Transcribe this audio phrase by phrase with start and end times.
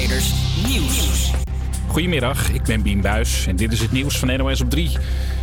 [0.00, 1.30] Nieuws.
[1.86, 4.90] Goedemiddag, ik ben Bien Buis en dit is het nieuws van NOS op 3.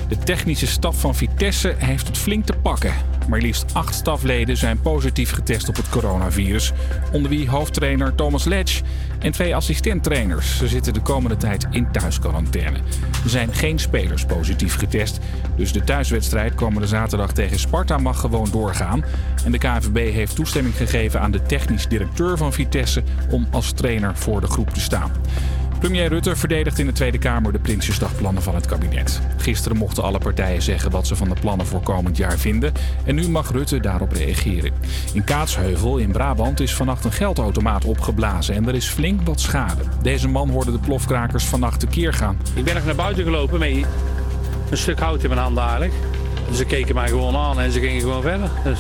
[0.08, 2.94] De technische staf van Vitesse heeft het flink te pakken.
[3.28, 6.72] Maar liefst acht stafleden zijn positief getest op het coronavirus.
[7.12, 8.82] Onder wie hoofdtrainer Thomas Letch
[9.20, 10.58] en twee assistenttrainers.
[10.58, 12.78] Ze zitten de komende tijd in thuisquarantaine.
[13.24, 15.20] Er zijn geen spelers positief getest.
[15.56, 19.04] Dus de thuiswedstrijd komende zaterdag tegen Sparta mag gewoon doorgaan.
[19.46, 24.18] En de KNVB heeft toestemming gegeven aan de technisch directeur van Vitesse om als trainer
[24.18, 25.12] voor de groep te staan.
[25.80, 29.22] Premier Rutte verdedigt in de Tweede Kamer de Prinsjesdagplannen van het kabinet.
[29.38, 32.74] Gisteren mochten alle partijen zeggen wat ze van de plannen voor komend jaar vinden.
[33.06, 34.72] En nu mag Rutte daarop reageren.
[35.14, 39.84] In Kaatsheuvel in Brabant is vannacht een geldautomaat opgeblazen en er is flink wat schade.
[40.02, 42.38] Deze man hoorde de plofkrakers vannacht tekeer gaan.
[42.54, 43.86] Ik ben nog naar buiten gelopen met
[44.70, 45.94] een stuk hout in mijn handen eigenlijk.
[46.54, 48.50] Ze keken mij gewoon aan en ze gingen gewoon verder.
[48.64, 48.80] Dus...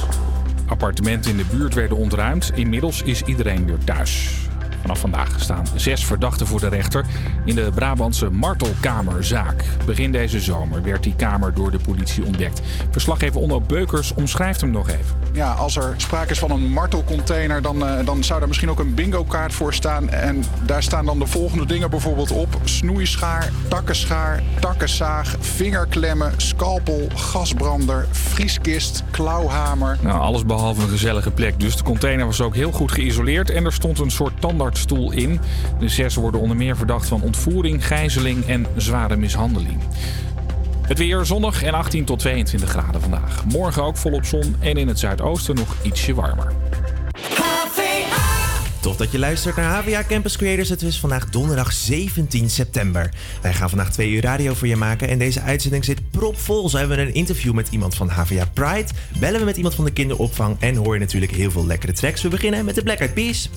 [0.66, 2.52] Appartementen in de buurt werden ontruimd.
[2.55, 4.46] Inmiddels is iedereen weer thuis.
[4.87, 7.05] Vanaf vandaag staan zes verdachten voor de rechter
[7.45, 9.63] in de Brabantse martelkamerzaak.
[9.85, 12.61] Begin deze zomer werd die kamer door de politie ontdekt.
[12.91, 15.16] Verslaggever Onno Beukers omschrijft hem nog even.
[15.31, 18.79] Ja, als er sprake is van een martelcontainer, dan, uh, dan zou daar misschien ook
[18.79, 20.09] een bingo-kaart voor staan.
[20.09, 28.07] En daar staan dan de volgende dingen bijvoorbeeld op: snoeischaar, takkenschaar, takkenzaag, vingerklemmen, scalpel, gasbrander,
[28.11, 29.97] vrieskist, klauwhamer.
[30.01, 31.59] Nou, alles behalve een gezellige plek.
[31.59, 34.41] Dus de container was ook heel goed geïsoleerd en er stond een soort
[34.86, 35.39] tandartsstoel in.
[35.80, 39.80] De zes worden onder meer verdacht van ontvoering, gijzeling en zware mishandeling.
[40.81, 43.45] Het weer zonnig en 18 tot 22 graden vandaag.
[43.45, 46.53] Morgen ook volop zon en in het zuidoosten nog ietsje warmer.
[48.81, 50.69] Tof dat je luistert naar HVA Campus Creators.
[50.69, 53.09] Het is vandaag donderdag 17 september.
[53.41, 55.08] Wij gaan vandaag twee uur radio voor je maken.
[55.08, 56.69] En deze uitzending zit propvol.
[56.69, 58.88] Zo hebben we een interview met iemand van HVA Pride.
[59.19, 60.56] Bellen we met iemand van de kinderopvang.
[60.59, 62.22] En hoor je natuurlijk heel veel lekkere tracks.
[62.22, 63.50] We beginnen met de Black Eyed Peas.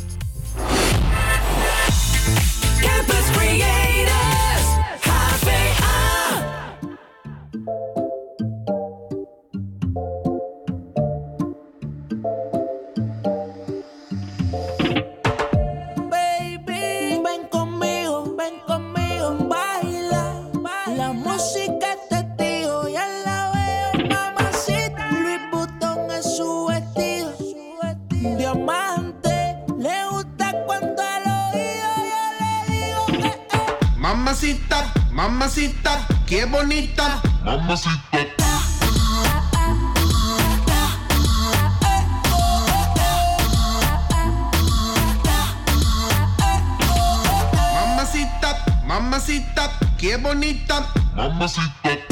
[34.51, 37.23] Mamacita, mamacita, qué bonita.
[37.45, 38.27] Mamacita.
[47.75, 50.85] Mamacita, mamacita, qué bonita.
[51.15, 52.10] Mamacita.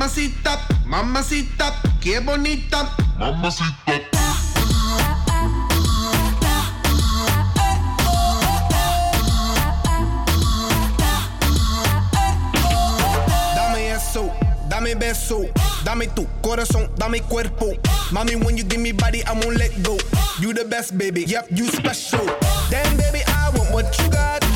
[0.00, 2.88] Mamacita, mamacita, qué bonita.
[3.18, 4.00] Mamacita.
[13.54, 14.32] Dame eso,
[14.70, 15.42] dame beso,
[15.84, 17.66] dame tu corazón, dame cuerpo.
[18.10, 19.98] Mommy, when you give me body, I won't let go.
[20.40, 22.24] You the best, baby, yep, you special.
[22.70, 24.49] Damn, baby, I want what you got.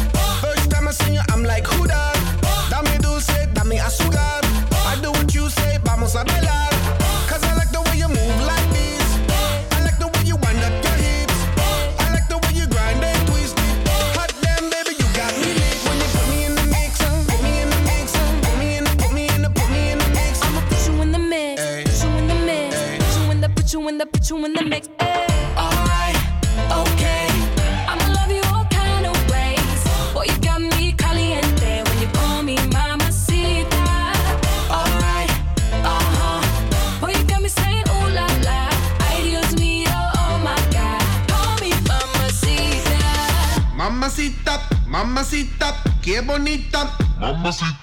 [44.95, 46.97] Mamacita, qué bonita.
[47.19, 47.75] Mamacita.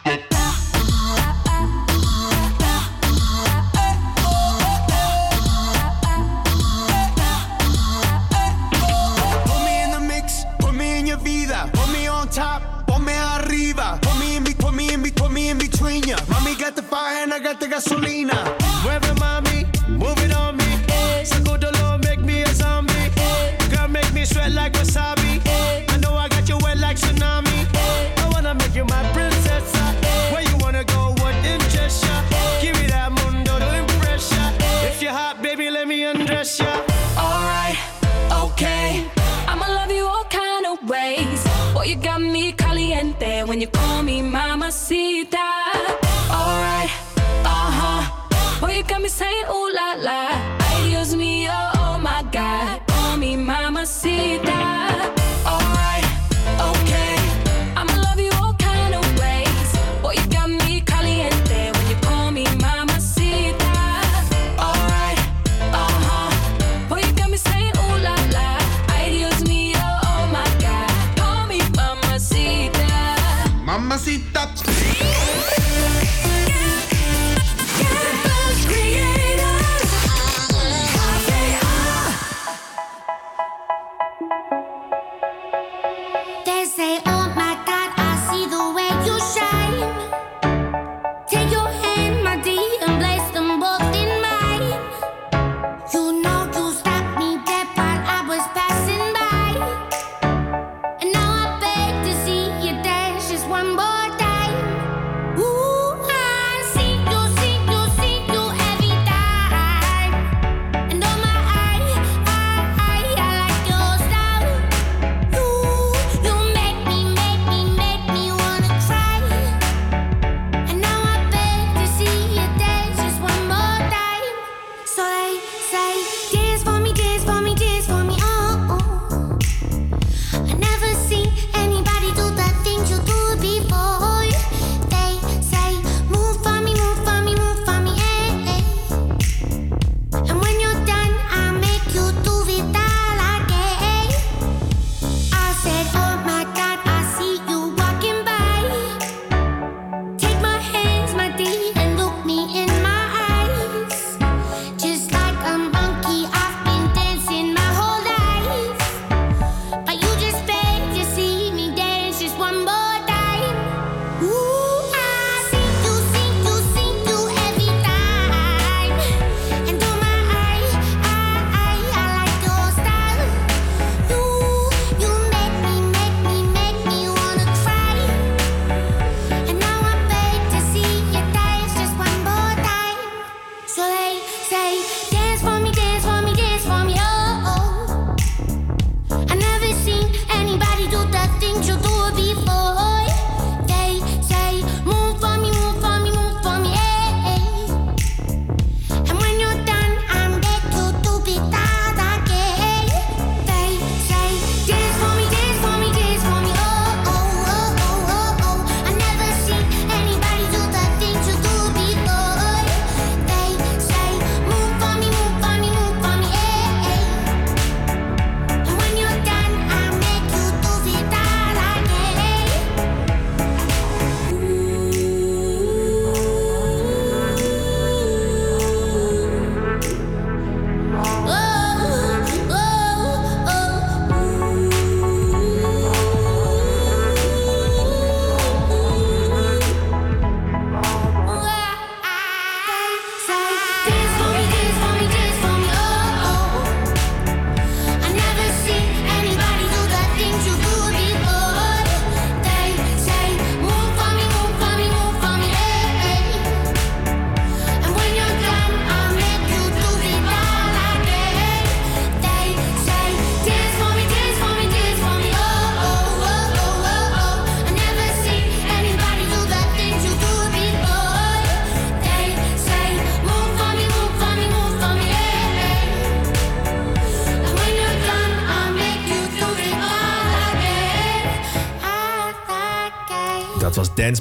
[9.43, 13.01] Put me in the mix, put me in your vida, put me on top, put
[13.01, 16.15] me arriba, put me in, put me in, put me in between ya.
[16.61, 18.10] Got the fire and I got the gasoline.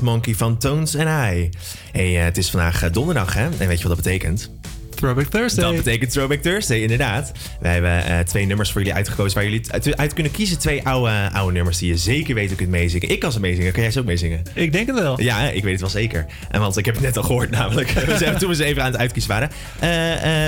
[0.00, 1.50] Monkey van Tones en I.
[1.92, 3.48] Hey, eh, het is vandaag eh, donderdag, hè?
[3.58, 4.50] En weet je wat dat betekent?
[5.00, 5.64] Throwback Thursday.
[5.64, 7.32] Dat betekent Throwback Thursday, inderdaad.
[7.60, 10.58] Wij hebben eh, twee nummers voor jullie uitgekozen waar jullie uit, kunnen kiezen.
[10.58, 13.08] Twee oude, oude nummers die je zeker weet kunt meezingen.
[13.08, 13.72] Ik kan ze meezingen.
[13.72, 14.42] Kan jij ze ook meezingen?
[14.54, 15.20] Ik denk het wel.
[15.20, 16.26] Ja, ik weet het wel zeker.
[16.50, 17.88] En want ik heb het net al gehoord namelijk.
[18.38, 19.50] toen we ze even aan het uitkiezen waren.
[19.80, 19.86] We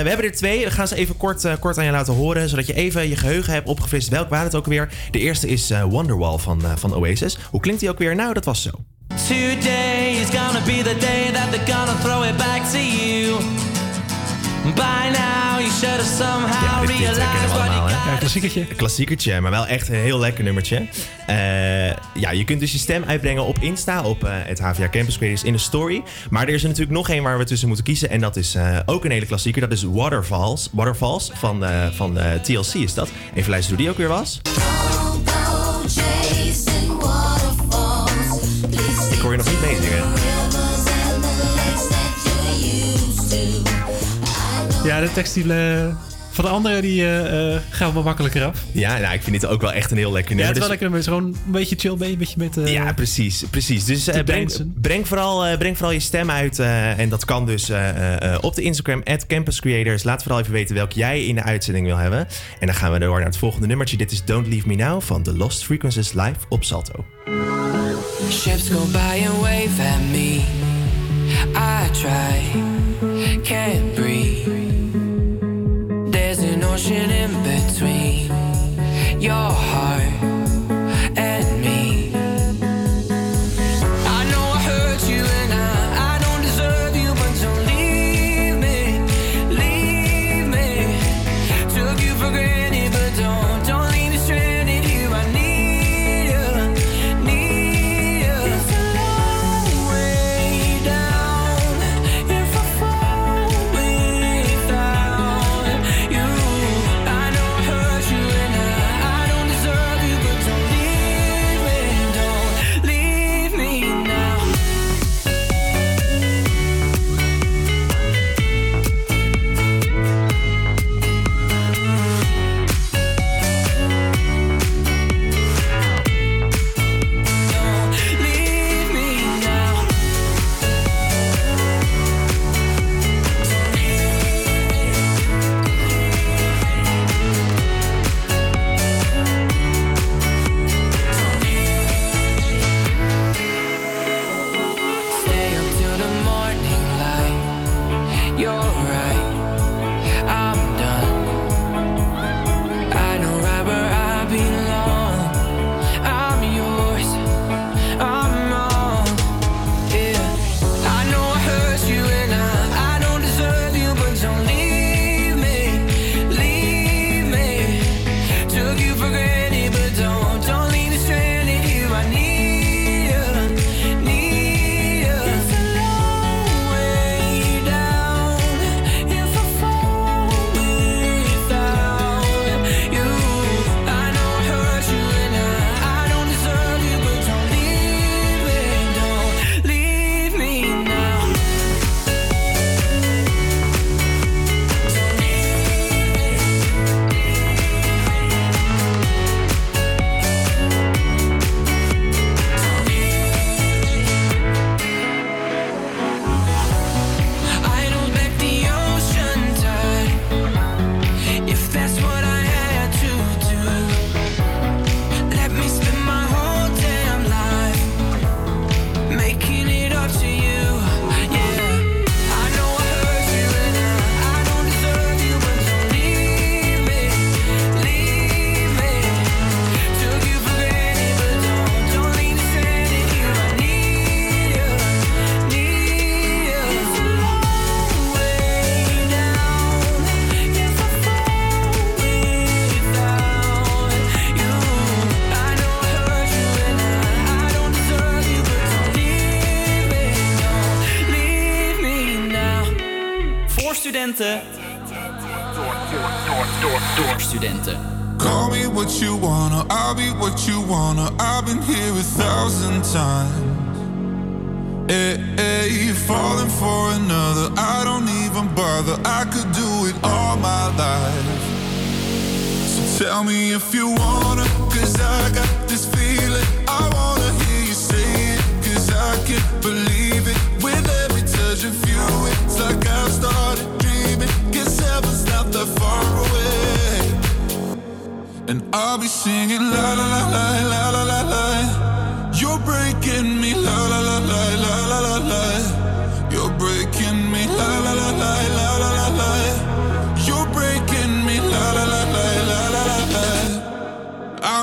[0.09, 0.63] hebben er twee.
[0.63, 2.49] We gaan ze even kort, kort aan je laten horen.
[2.49, 4.09] Zodat je even je geheugen hebt opgefrist.
[4.09, 4.89] Welk waren het ook weer?
[5.11, 7.37] De eerste is Wonderwall van, van Oasis.
[7.49, 8.15] Hoe klinkt die ook weer?
[8.15, 8.82] Nou, dat was zo.
[9.27, 13.37] Today is gonna be the day that they're gonna throw it back to you.
[14.75, 17.89] By now you should have somehow ja, dit, realized what you got.
[17.89, 18.65] Ja, klassiekertje.
[18.65, 20.87] Klassiekertje, maar wel echt een heel lekker nummertje.
[21.27, 25.17] Eh, ja, je kunt dus je stem uitbrengen op Insta, op eh, het HVA Campus
[25.17, 26.03] Creators in de story.
[26.29, 28.09] Maar er is er natuurlijk nog één waar we tussen moeten kiezen.
[28.09, 29.61] En dat is eh, ook een hele klassieker.
[29.61, 33.09] Dat is Waterfalls, Waterfalls van, van TLC is dat.
[33.33, 34.41] Even luisteren hoe die ook weer was.
[45.13, 45.95] De die, eh,
[46.31, 48.63] van de andere die eh, eh, gaat wel makkelijker af.
[48.71, 50.53] Ja, nou, ik vind dit ook wel echt een heel lekker Ja, nummer.
[50.55, 52.57] het is wel Dus- lekker, is gewoon een beetje chill, een beetje met...
[52.57, 53.43] eh, Ja, precies.
[53.49, 53.85] precies.
[53.85, 56.59] Dus eh, breng, breng, vooral, eh, breng vooral je stem uit.
[56.59, 60.03] eh, en dat kan dus eh, eh, op de Instagram, at Campus Creators.
[60.03, 62.27] Laat vooral even weten welke jij in de uitzending wil hebben.
[62.59, 63.97] En dan gaan we door naar het volgende nummertje.
[63.97, 67.05] Dit is Don't Leave Me Now van The Lost Frequencies live op Salto.
[68.31, 70.41] Ships go by and wave at me.
[71.55, 72.61] I try,
[73.43, 74.62] can't breathe.
[76.85, 78.27] In between.
[79.21, 79.52] Your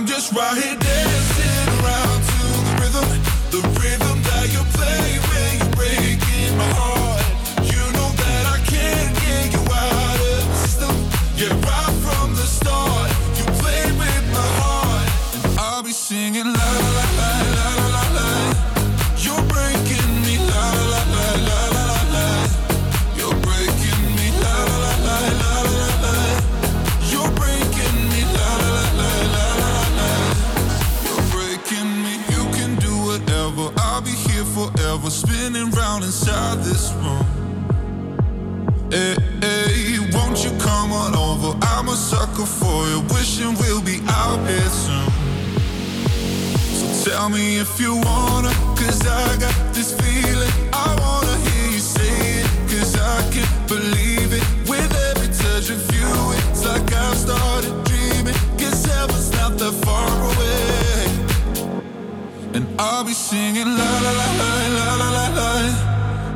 [0.00, 3.08] I'm just right here dancing around to the rhythm,
[3.50, 4.09] the rhythm
[42.40, 45.10] sucker for you, wishing we'll be out here soon.
[46.72, 50.50] So tell me if you wanna, cause I got this feeling.
[50.72, 54.44] I wanna hear you say it, cause I can't believe it.
[54.68, 56.08] With every touch of you,
[56.50, 58.34] it's like I've started dreaming.
[58.58, 61.10] Cause heaven's not that far away.
[62.54, 65.50] And I'll be singing la la la la la la la.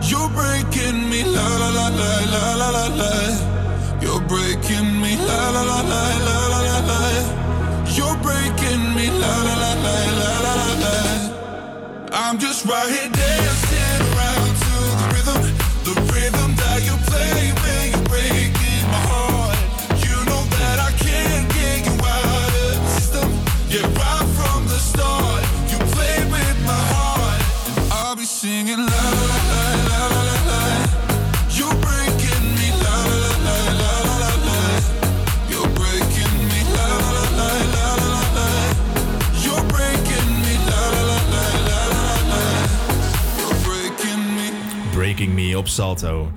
[0.02, 3.53] You're breaking me la la la la la la la la.
[4.04, 7.00] You're breaking me la la la la la la la la.
[7.96, 10.96] You're breaking me la la la la la la la.
[12.12, 15.42] I'm just right here dancing around to the rhythm,
[15.88, 17.74] the rhythm that you play when
[45.56, 46.32] Op Salto.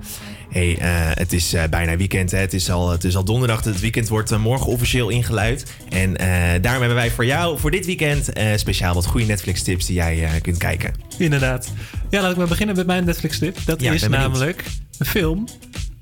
[0.50, 2.30] Hey, eh, het is eh, bijna weekend.
[2.30, 2.38] Hè?
[2.38, 3.64] Het, is al, het is al donderdag.
[3.64, 5.64] Het weekend wordt eh, morgen officieel ingeluid.
[5.88, 6.12] En
[6.62, 10.56] daarom hebben wij voor jou voor dit weekend speciaal wat goede Netflix-tips die jij kunt
[10.56, 10.94] kijken.
[11.18, 11.72] Inderdaad.
[12.10, 13.56] Ja, laat ik maar beginnen met mijn Netflix-tip.
[13.64, 14.64] Dat Ja, is namelijk
[14.98, 15.46] een film.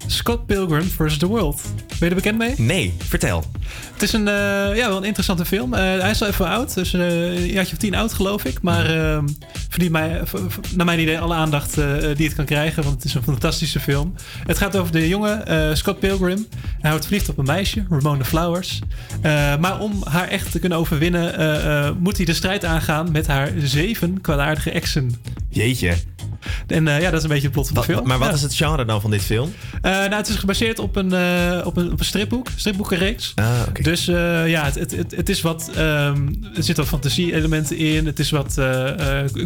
[0.07, 1.19] Scott Pilgrim vs.
[1.19, 1.63] The World.
[1.87, 2.55] Ben je er bekend mee?
[2.57, 3.45] Nee, vertel.
[3.93, 5.75] Het is een, eh, ja, wel een interessante film.
[5.75, 8.63] Eh, hij is al even oud, dus eh, een jaartje of tien oud geloof ik.
[8.63, 9.23] Maar eh,
[9.69, 10.23] verdient mij,
[10.75, 11.75] naar mijn idee alle aandacht
[12.17, 12.83] die het kan krijgen.
[12.83, 14.15] Want het is een fantastische film.
[14.47, 16.47] Het gaat over de jongen Scott Pilgrim.
[16.81, 18.81] Hij wordt verliefd op een meisje, Ramona Flowers.
[19.61, 21.97] Maar om haar echt te kunnen overwinnen...
[22.01, 25.15] moet hij de strijd aangaan met haar zeven kwaadaardige exen.
[25.49, 25.95] Jeetje.
[26.67, 28.07] En eh, ja, dat is een beetje het plot van de film.
[28.07, 28.35] maar wat Ja.
[28.35, 29.53] is het genre dan van dit film?
[29.83, 33.33] Eh, nou, het is gebaseerd op een, eh, op een, op een stripboek, stripboekenreeks.
[33.35, 35.71] Ah, Dus eh, ja, het, het, het, het is wat.
[35.75, 38.07] ehm, er zitten wat fantasie-elementen in.
[38.07, 38.61] Het is wat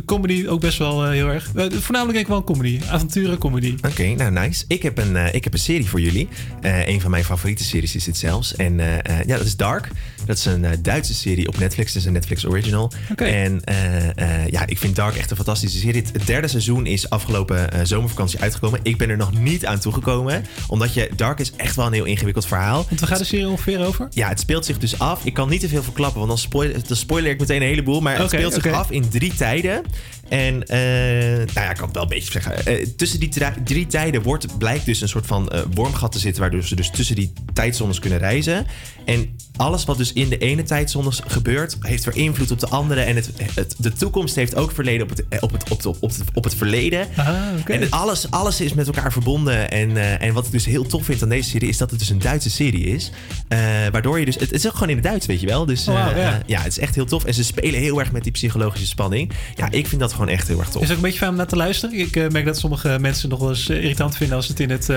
[0.06, 1.44] comedy ook best wel heel erg.
[1.54, 2.80] Voornamelijk denk ik wel comedy.
[2.90, 3.74] Avonturen, comedy.
[3.88, 4.64] Oké, nou nice.
[4.68, 6.28] Ik heb, een, ik heb een serie voor jullie.
[6.62, 8.56] Een van mijn favoriete series is dit zelfs.
[8.56, 8.76] En
[9.26, 9.88] ja, dat is Dark.
[10.30, 11.88] Dat is een eh, Duitse serie op Netflix.
[11.88, 12.92] Het is een Netflix original.
[13.16, 16.04] En eh, eh, ja, ik vind Dark echt een fantastische serie.
[16.12, 18.80] Het derde seizoen is afgelopen zomervakantie uitgekomen.
[18.82, 20.44] Ik ben er nog niet aan toegekomen.
[20.66, 22.84] Omdat je, Dark is echt wel een heel ingewikkeld verhaal.
[22.88, 24.08] Want waar gaat de serie ongeveer over?
[24.10, 25.24] Ja, het speelt zich dus af.
[25.24, 28.00] Ik kan niet te veel verklappen, want dan, spoil, dan spoiler ik meteen een heleboel.
[28.00, 29.82] Maar het speelt zich af in drie tijden.
[30.28, 32.96] En nou ja, ik kan het wel een beetje zeggen.
[32.96, 33.30] Tussen die
[33.64, 36.40] drie tijden wordt, blijkt dus een soort van wormgat te zitten...
[36.42, 38.66] waardoor ze dus tussen die tijdzones kunnen reizen.
[39.04, 41.76] En alles wat dus in de ene tijdzone gebeurt...
[41.80, 43.00] heeft weer invloed op de andere.
[43.00, 45.86] En het, het, de toekomst heeft ook verleden op het, eh, op het, op het,
[45.86, 47.06] op het, op het verleden.
[47.16, 47.28] Ah.
[47.66, 49.70] En alles, alles is met elkaar verbonden.
[49.70, 51.68] En, eh, en wat ik dus heel tof vind aan deze serie...
[51.68, 53.10] is dat het dus een Duitse serie is.
[53.48, 53.58] Eh,
[53.92, 54.34] waardoor je dus...
[54.34, 55.66] Het, het is ook gewoon in het Duits, weet je wel.
[55.66, 56.42] Dus Oh, ja.
[56.46, 57.24] ja, het is echt heel tof.
[57.24, 59.32] En ze spelen heel erg met die psychologische spanning.
[59.56, 60.82] Ja, ik vind dat gewoon echt heel erg tof.
[60.82, 61.98] Is het ook een beetje fijn om naar te luisteren?
[61.98, 64.88] Ik merk dat sommige mensen nog wel eens irritant vinden als het in het,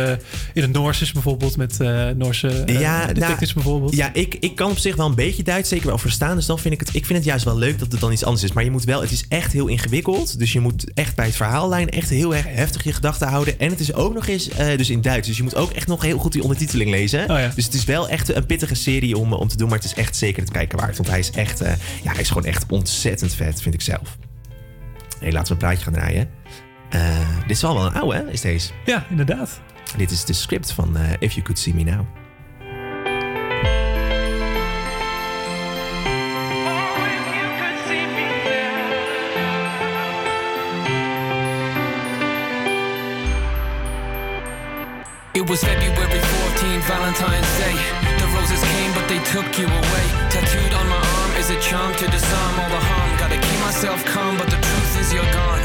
[0.53, 1.77] in het Noors is, bijvoorbeeld met
[2.17, 3.95] Noorse Ja, nou, bijvoorbeeld.
[3.95, 6.36] Ja, ik, ik kan op zich wel een beetje Duits zeker wel verstaan.
[6.36, 8.23] Dus dan vind ik het, ik vind het juist wel leuk dat het dan iets
[8.23, 8.52] anders is.
[8.52, 10.39] Maar je moet wel, het is echt heel ingewikkeld.
[10.39, 13.60] Dus je moet echt bij het verhaallijn echt heel erg heftig je gedachten houden.
[13.60, 15.28] En het is ook nog eens eh, dus in Duits.
[15.28, 17.21] Dus je moet ook echt nog heel goed die ondertiteling lezen.
[17.21, 17.52] Oh ja.
[17.56, 19.67] Dus het is wel echt een pittige serie om, om te doen.
[19.67, 20.97] Maar het is echt zeker het kijken waard.
[20.97, 21.73] Want hij is echt, eh,
[22.04, 24.17] ja, hij is gewoon echt ontzettend vet, vind ik zelf.
[25.19, 26.30] Hey, laten we een praatje gaan draaien.
[26.89, 28.71] Eh, dit is wel wel een oude, hè, is deze?
[28.86, 29.62] Ja, inderdaad.
[29.97, 32.22] Dit is de script van eh, If You Could See Me Now.
[45.43, 46.23] It was February
[46.56, 47.75] 14, Valentine's Day.
[48.15, 50.06] The roses came, but they took you away.
[50.32, 53.19] Tattooed on my arm is a charm to disarm all the harm.
[53.19, 55.60] Gotta keep myself calm, but the truth is you're gone.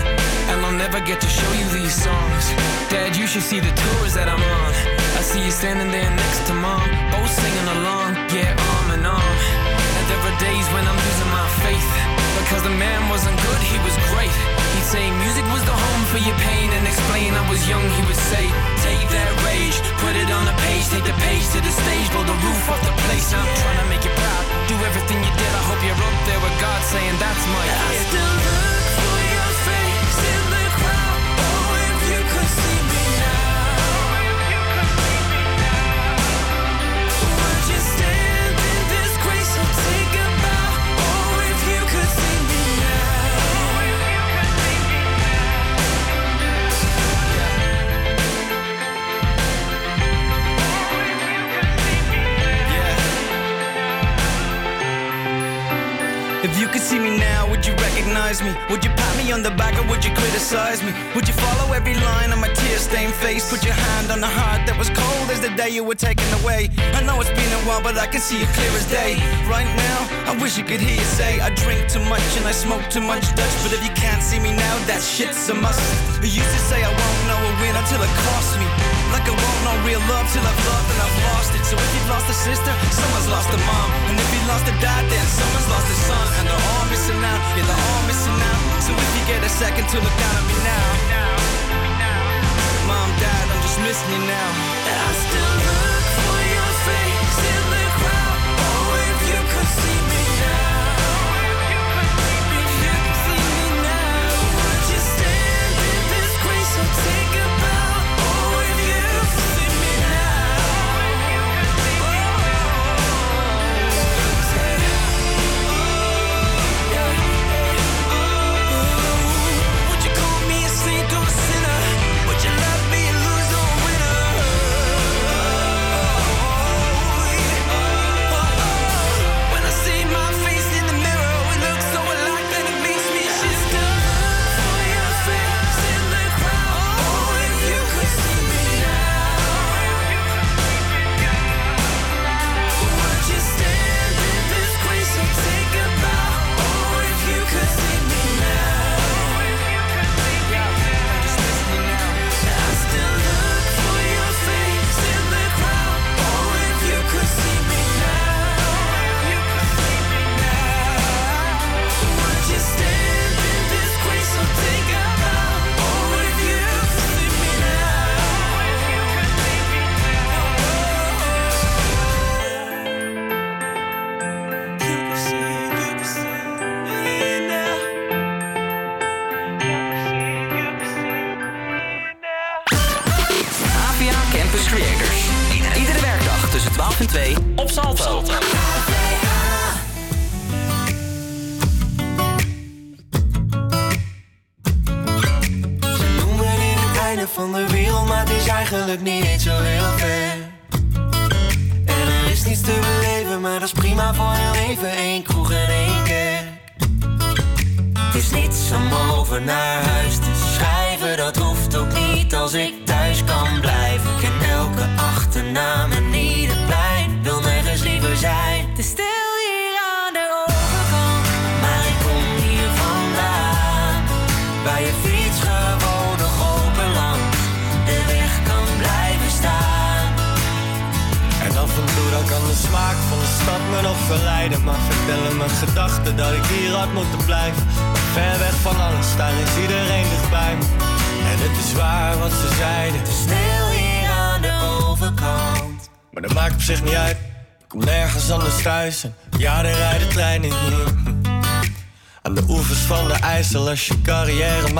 [0.51, 2.51] And I'll never get to show you these songs.
[2.91, 4.73] Dad, you should see the tours that I'm on.
[5.15, 6.83] I see you standing there next to mom,
[7.15, 9.58] both singing along, yeah, arm in arm.
[10.09, 11.91] There are days when I'm losing my faith.
[12.41, 14.33] Because the man wasn't good, he was great.
[14.73, 18.03] He'd say music was the home for your pain and explain I was young, he
[18.09, 18.47] would say,
[18.81, 22.25] take that rage, put it on the page, take the page to the stage, blow
[22.25, 23.29] the roof off the place.
[23.37, 25.53] I'm trying to make you proud, do everything you did.
[25.61, 28.07] I hope you're up there with God saying that's my I kid.
[28.09, 28.88] still look
[58.19, 58.53] recognize me?
[58.71, 60.93] Would you pat me on the back or would you criticize me?
[61.15, 63.51] Would you follow every line on my tear stained face?
[63.51, 66.27] Put your hand on the heart that was cold as the day you were taken
[66.41, 66.71] away.
[66.95, 69.17] I know it's been a while, but I can see it clear as day.
[69.49, 69.99] Right now,
[70.31, 73.03] I wish you could hear you say, I drink too much and I smoke too
[73.03, 73.57] much Dutch.
[73.65, 75.81] But if you can't see me now, that shit's a must.
[76.23, 78.67] You used to say I won't know a win until it costs me.
[79.13, 81.65] Like I won't know real love till I've loved and I've lost it.
[81.65, 83.89] So if you've lost a sister, someone's lost a mom.
[84.09, 86.27] And if you lost a dad, then someone's lost a son.
[86.41, 88.63] And they're all missing out, yeah, they're all missing out.
[88.83, 90.89] So if you get a second to look down at me now.
[92.87, 94.49] Mom, dad, I'm just missing you now.
[94.87, 95.88] I still look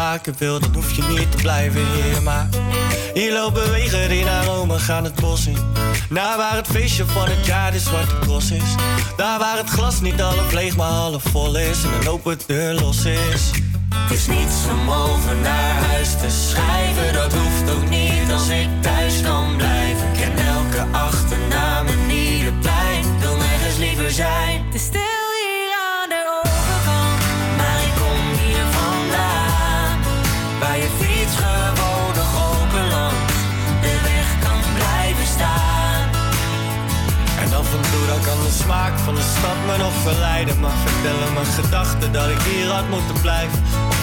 [0.09, 2.49] maken wil, dan hoef je niet te blijven hier Maar
[3.15, 5.57] hier lopen wegen die naar Rome gaan het bos in.
[6.09, 8.75] Naar waar het feestje van het jaar de zwarte cross is.
[9.17, 11.83] Daar waar het glas niet half leeg maar half vol is.
[11.85, 13.51] En een open deur los is.
[13.95, 18.69] Het is niets om over naar huis te schrijven, dat hoeft ook niet als ik
[18.81, 20.09] thuis kan blijven.
[20.13, 24.68] Ik ken elke achternaam en ieder plein, wil nergens liever zijn.
[38.07, 40.61] Dan kan de smaak van de stad me nog verleiden?
[40.63, 43.59] Maar vertellen mijn gedachten dat ik hier had moeten blijven.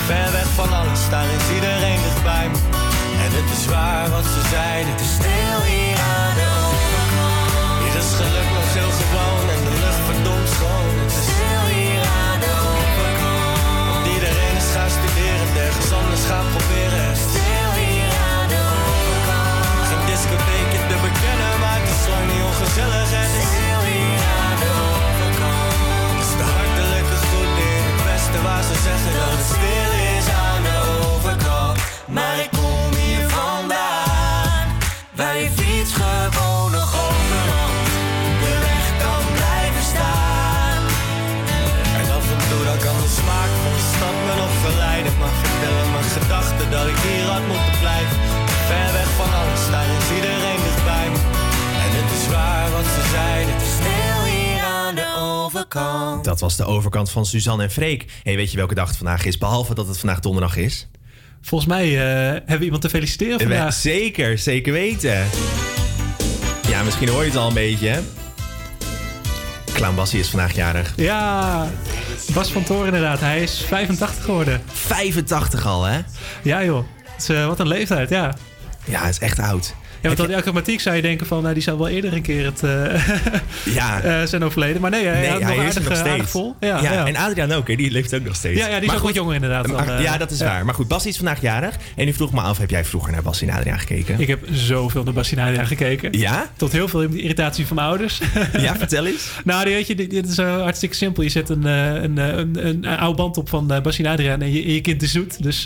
[0.07, 2.59] Ver weg van alles, daar is iedereen dichtbij me.
[3.23, 7.81] En het is waar wat ze zeiden Te stil hier aan de overkant.
[7.81, 10.93] Hier is geluk nog heel gewoon en de lucht verdomd schoon.
[11.01, 13.59] Het is Stil hier aan de overkant.
[13.89, 17.03] Want iedereen is gaan studeren, het ergens anders gaan proberen
[22.59, 26.37] ongezellig Het is Stil hier aan de overkant.
[26.39, 29.45] de hartelijke groet in het westen waar ze zeggen dat het
[55.77, 56.23] overkant.
[56.25, 58.05] Dat was de overkant van Suzanne en Freek.
[58.23, 59.37] Hey, weet je welke dag het vandaag is?
[59.37, 60.87] Behalve dat het vandaag donderdag is.
[61.41, 63.73] Volgens mij eh, hebben we iemand te feliciteren vandaag.
[63.73, 65.25] Zeker, zeker weten.
[66.67, 67.99] Ja, misschien hoor je het al een beetje, hè?
[69.73, 70.93] Clown Bassie is vandaag jarig.
[70.95, 71.67] Ja,
[72.33, 73.19] Bas van Toren inderdaad.
[73.19, 74.61] Hij is 85 geworden.
[74.65, 75.99] 85 al, hè?
[76.43, 76.85] Ja joh.
[77.03, 78.35] Het is, eh, wat een leeftijd, ja.
[78.85, 79.73] Ja, het is echt oud.
[80.01, 82.45] Ja, want dan automatiek zou je denken van, nou, die zou wel eerder een keer
[82.45, 83.07] het, eh,
[83.75, 84.01] Ja.
[84.01, 84.81] eh, zijn overleden.
[84.81, 86.09] Maar nee, hij, Nee, had hij nog is aardig, nog eh, steeds.
[86.11, 86.55] aardig vol.
[86.59, 87.75] Ja, Ja, en Adriaan ook, hè?
[87.75, 88.59] die leeft ook nog steeds.
[88.59, 89.67] Ja, ja, die is Maar ook goed, wat jonger inderdaad.
[89.67, 90.65] maar- ja, dat is waar.
[90.65, 91.75] Maar goed, Bas is vandaag jarig.
[91.95, 94.19] En nu vroeg me af, heb jij vroeger naar Bas en Adriaan gekeken?
[94.19, 96.17] Ik heb zoveel naar Bastinadia gekeken.
[96.19, 96.49] Ja?
[96.55, 98.19] Tot heel veel irritatie van mijn ouders.
[98.65, 99.29] Ja, vertel eens.
[99.43, 101.23] nou, weet je, dit, is hartstikke simpel.
[101.23, 104.63] Je zet een, een, een, een, oude band op van uh, Bastien Adriaan en je,
[104.63, 105.43] en je kind is zoet.
[105.43, 105.65] Dus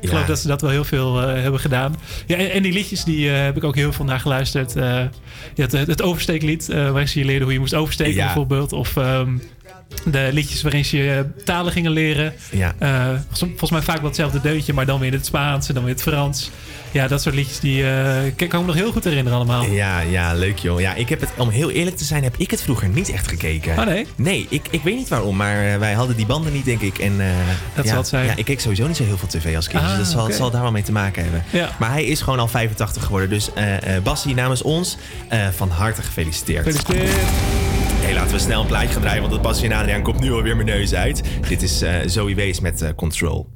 [0.00, 1.96] ik geloof dat ze dat wel heel veel hebben gedaan.
[2.26, 3.30] Ja, en, en die liedjes die,
[3.62, 4.76] ik ook heel veel naar geluisterd.
[4.76, 5.02] Eh,
[5.54, 8.24] je had, eh, het oversteeklied, eh, waarin ze je leerden hoe je moest oversteken Ja.
[8.24, 8.72] bijvoorbeeld.
[8.72, 9.36] Of ehm,
[10.04, 12.34] de liedjes waarin ze je eh, talen gingen leren.
[12.50, 12.74] Ja.
[12.78, 15.82] Eh, volgens, mij vaak wel hetzelfde deuntje, maar dan weer in het Spaans en dan
[15.82, 16.50] weer in het Frans.
[16.90, 19.64] Ja, dat soort liedjes die eh, kan ik me nog heel goed herinneren allemaal.
[19.64, 20.80] Ja, ja, leuk joh.
[20.80, 23.28] Ja, ik heb het, om heel eerlijk te zijn, heb ik het vroeger niet echt
[23.28, 23.78] gekeken.
[23.78, 24.06] Oh, nee?
[24.16, 26.98] Nee, ik, ik weet niet waarom, maar wij hadden die banden niet, denk ik.
[26.98, 27.16] En,
[27.74, 28.26] Dat ja, zal het zijn.
[28.26, 30.50] Ja, ik keek sowieso niet zo heel veel tv als kind, Ah, dus dat zal,
[30.50, 31.44] daar wel mee te maken hebben.
[31.50, 31.70] Ja.
[31.78, 33.50] Maar hij is gewoon al 85 geworden, dus
[34.02, 34.96] Bassie namens ons
[35.56, 36.66] van harte gefeliciteerd.
[36.66, 37.77] Gefeliciteerd.
[38.08, 40.32] Hey, laten we snel een plaatje gaan draaien, want het Bassie en Adriaan komt nu
[40.32, 41.22] alweer mijn neus uit.
[41.48, 43.48] Dit is eh Zoe Wees met eh, Control.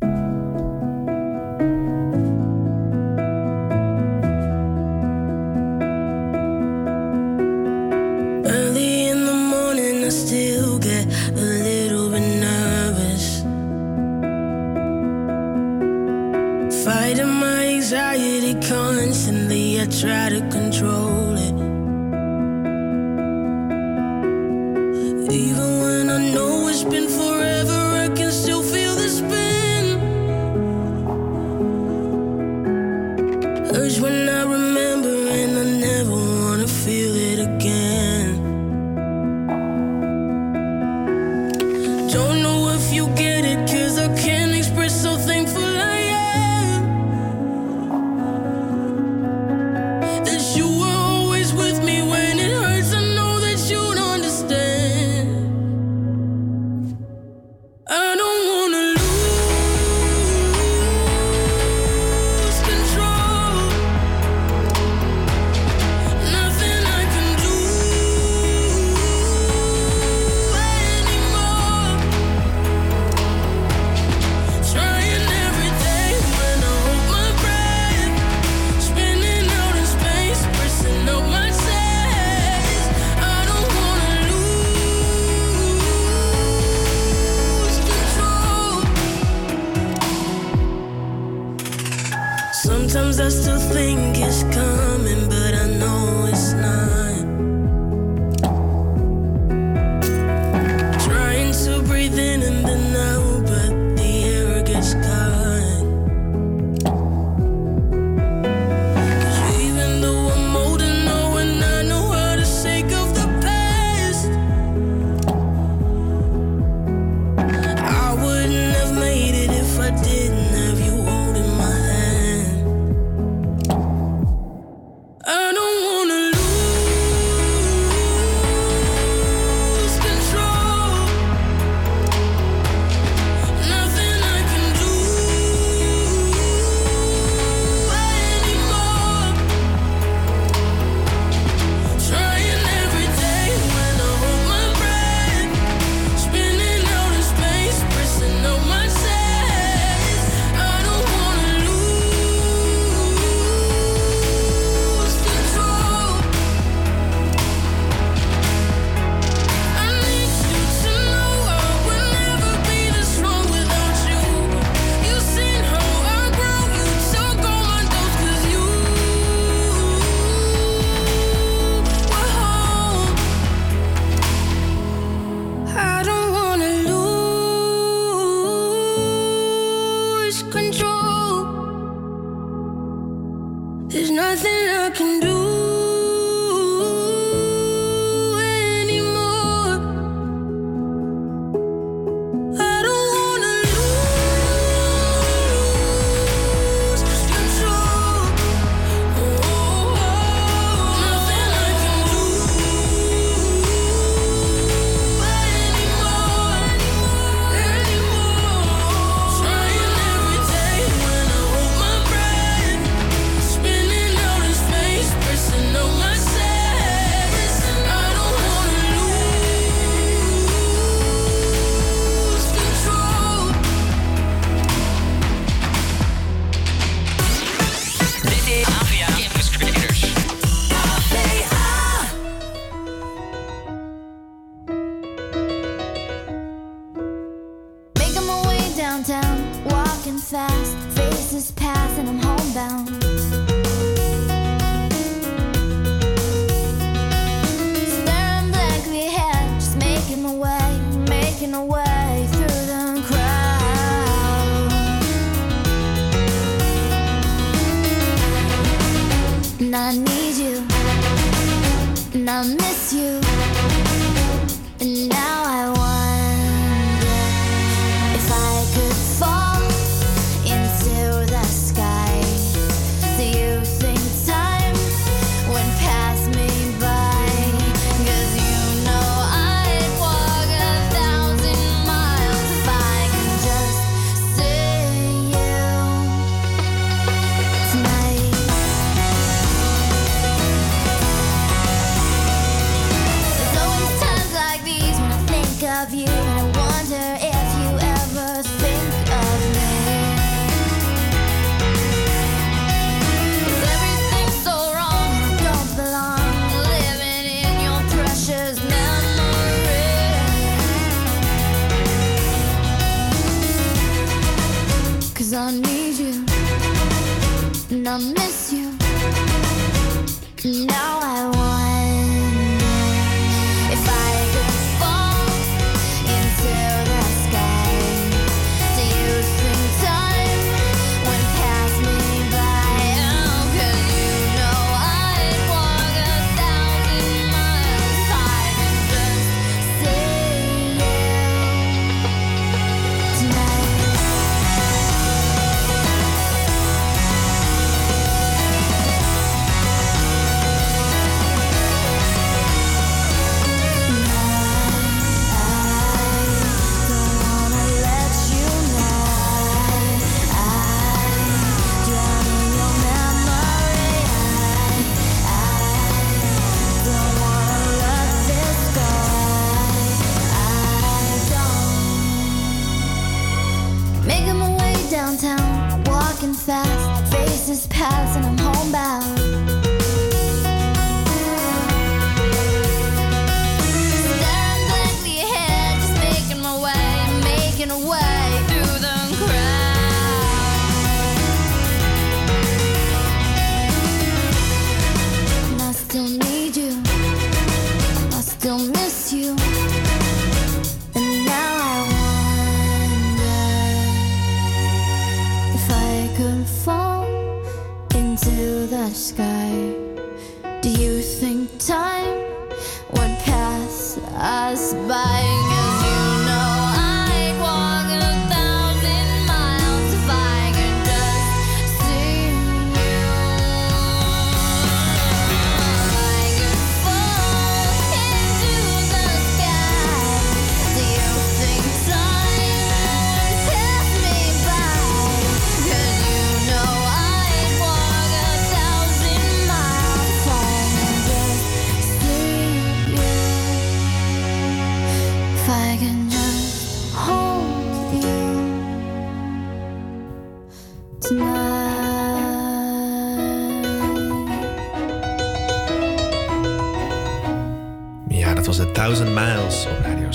[376.47, 379.22] Fast, faces pass, and I'm homebound.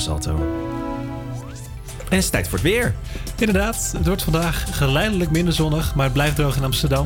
[0.07, 0.35] Salto.
[2.09, 2.95] En het is tijd voor het weer.
[3.39, 7.05] Inderdaad, het wordt vandaag geleidelijk minder zonnig, maar het blijft droog in Amsterdam.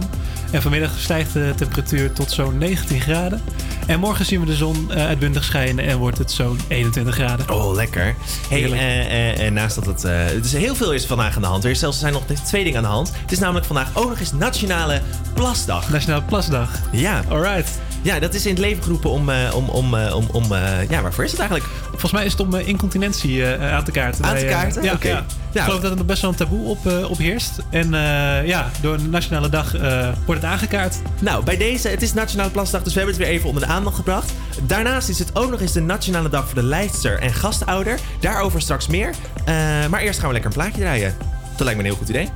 [0.52, 3.41] En vanmiddag stijgt de temperatuur tot zo'n 19 graden.
[3.88, 7.49] En morgen zien we de zon eh, uitbundig schijnen en wordt het zo'n 21 graden.
[7.49, 8.04] Oh, lekker.
[8.04, 8.16] Hey,
[8.60, 8.82] Heerlijk.
[8.82, 10.04] eh, eh, en naast dat het...
[10.04, 11.64] het is heel veel is vandaag aan de hand.
[11.64, 13.12] Er is zelfs zijn nog twee dingen aan de hand.
[13.22, 15.02] Het is namelijk vandaag ook nog eens Nationale
[15.34, 15.89] Plasdag.
[15.89, 16.80] Nationale Plasdag.
[16.91, 17.24] Ja.
[17.30, 17.80] Alright.
[18.02, 19.30] Ja, dat is in het leven geroepen om...
[19.30, 21.70] eh, om, om, eh, om, om eh, ja, waarvoor is het eigenlijk?
[21.89, 24.24] Volgens mij is het om incontinentie eh, aan te kaarten.
[24.26, 24.84] Aan te Bij, kaarten?
[24.84, 25.08] ja, Oké.
[25.08, 25.26] ja.
[25.54, 25.60] Ja.
[25.60, 27.52] Ik geloof dat er nog best wel een taboe op, eh, op heerst.
[27.70, 30.95] En eh, ja, door de Nationale Dag eh, wordt het aangekaart.
[31.20, 33.74] Nou, bij deze, het is Nationale Plasdag, dus we hebben het weer even onder de
[33.74, 34.32] aandacht gebracht.
[34.64, 37.99] Daarnaast is het ook nog eens de Nationale Dag voor de Leidster en Gastouder.
[38.20, 39.10] Daarover straks meer.
[39.45, 39.56] Eh,
[39.89, 41.16] maar eerst gaan we lekker een plaatje draaien.
[41.56, 42.30] Dat lijkt me een heel goed idee.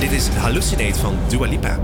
[0.00, 1.78] Dit is Hallucinate van Dua Lipa.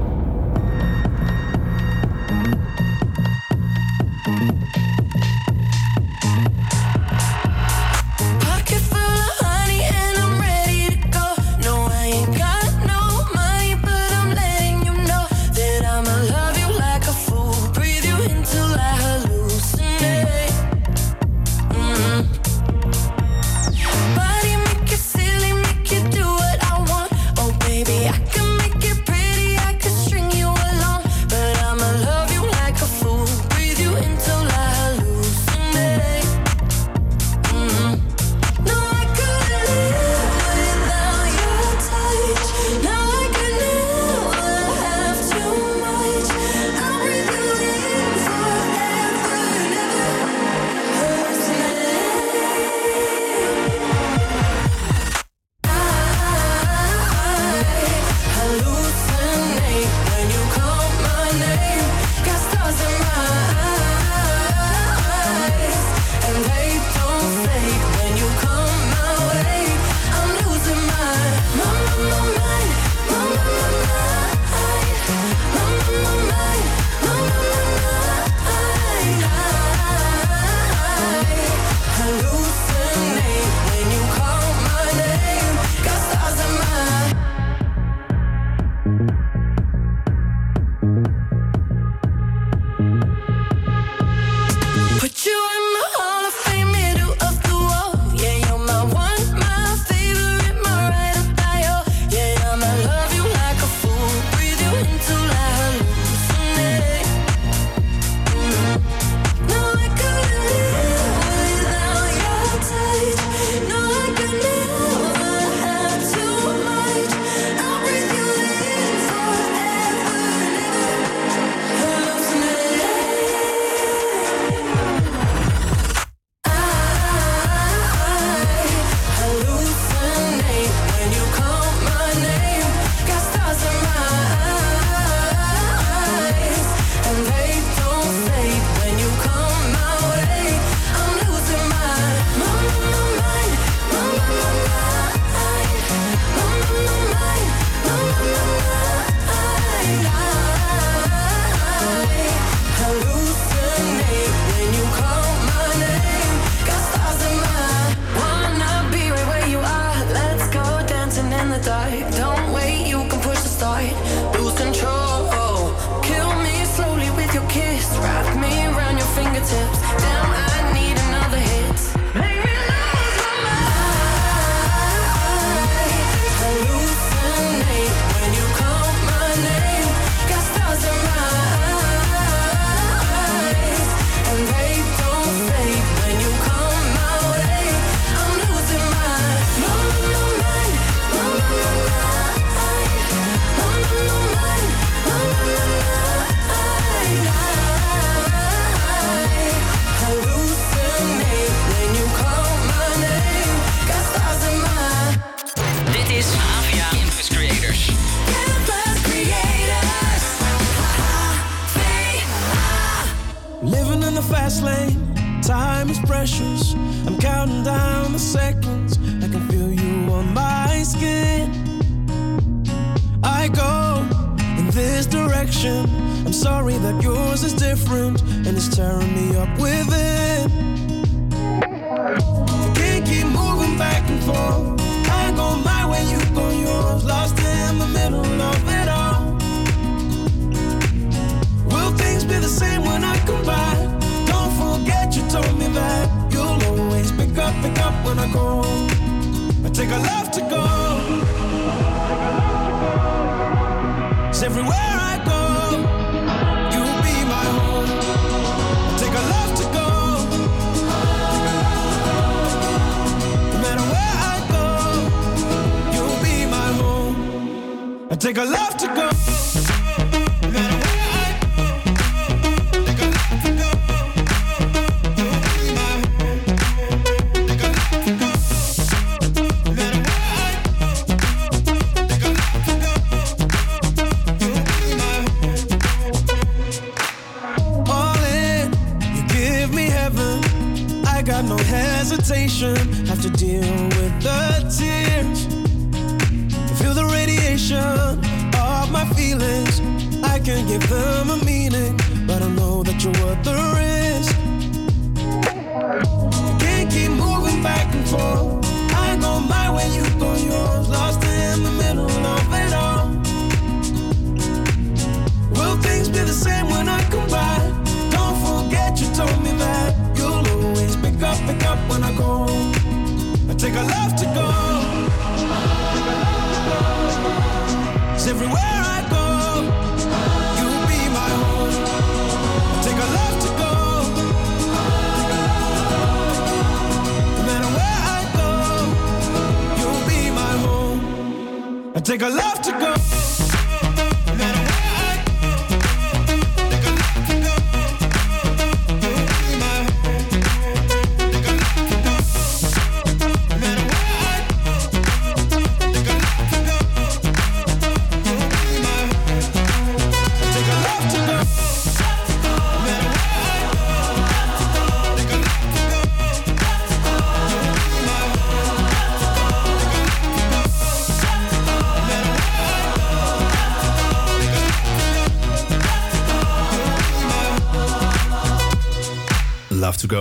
[342.19, 343.08] Take a love to go.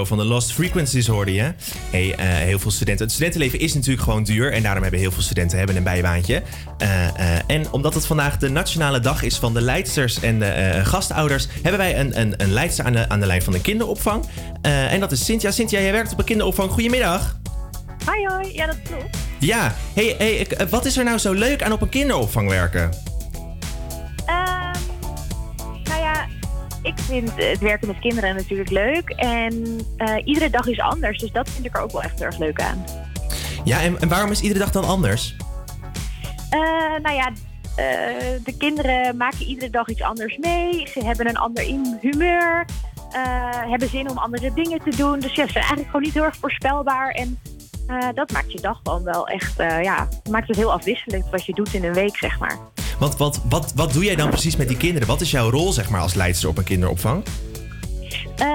[0.06, 1.54] Van de Lost Frequencies hoorde je.
[1.92, 3.06] Hey, eh, heel veel studenten.
[3.06, 4.54] Het studentenleven is natuurlijk gewoon duur.
[4.54, 6.44] En daarom hebben heel veel studenten hebben een bijbaantje.
[6.78, 10.82] Eh, eh, en omdat het vandaag de nationale dag is van de leidsters en de
[10.84, 11.48] gastouders...
[11.54, 14.26] hebben wij een, een, een leidster aan de, aan de lijn van de kinderopvang.
[14.62, 15.52] En dat is Cynthia.
[15.52, 16.72] Cynthia, jij werkt op een kinderopvang.
[16.72, 17.40] Goedemiddag.
[18.06, 19.18] Hoi hoi, ja dat klopt.
[19.40, 22.90] Ja, hey, hey, wat is er nou zo leuk aan op een kinderopvang werken?
[27.08, 29.10] Vind het werken met kinderen natuurlijk leuk.
[29.10, 32.38] En eh, iedere dag is anders, dus dat vind ik er ook wel echt erg
[32.38, 32.86] leuk aan.
[33.64, 35.36] Ja, en, en waarom is iedere dag dan anders?
[36.50, 36.60] Eh,
[37.02, 37.32] nou ja,
[37.76, 40.88] eh, de kinderen maken iedere dag iets anders mee.
[40.88, 41.64] Ze hebben een ander
[42.02, 42.66] humeur.
[43.70, 45.20] hebben zin om andere dingen te doen.
[45.20, 47.10] Dus ja, ze zijn eigenlijk gewoon niet heel erg voorspelbaar.
[47.10, 47.40] En
[48.14, 51.74] dat maakt je dag gewoon wel echt, ja, maakt het heel afwisselend wat je doet
[51.74, 52.58] in een week, zeg maar.
[53.00, 55.08] Want wat, wat, wat doe jij dan precies met die kinderen?
[55.08, 57.24] Wat is jouw rol zeg maar, als leidster op een kinderopvang?
[58.38, 58.48] Eh,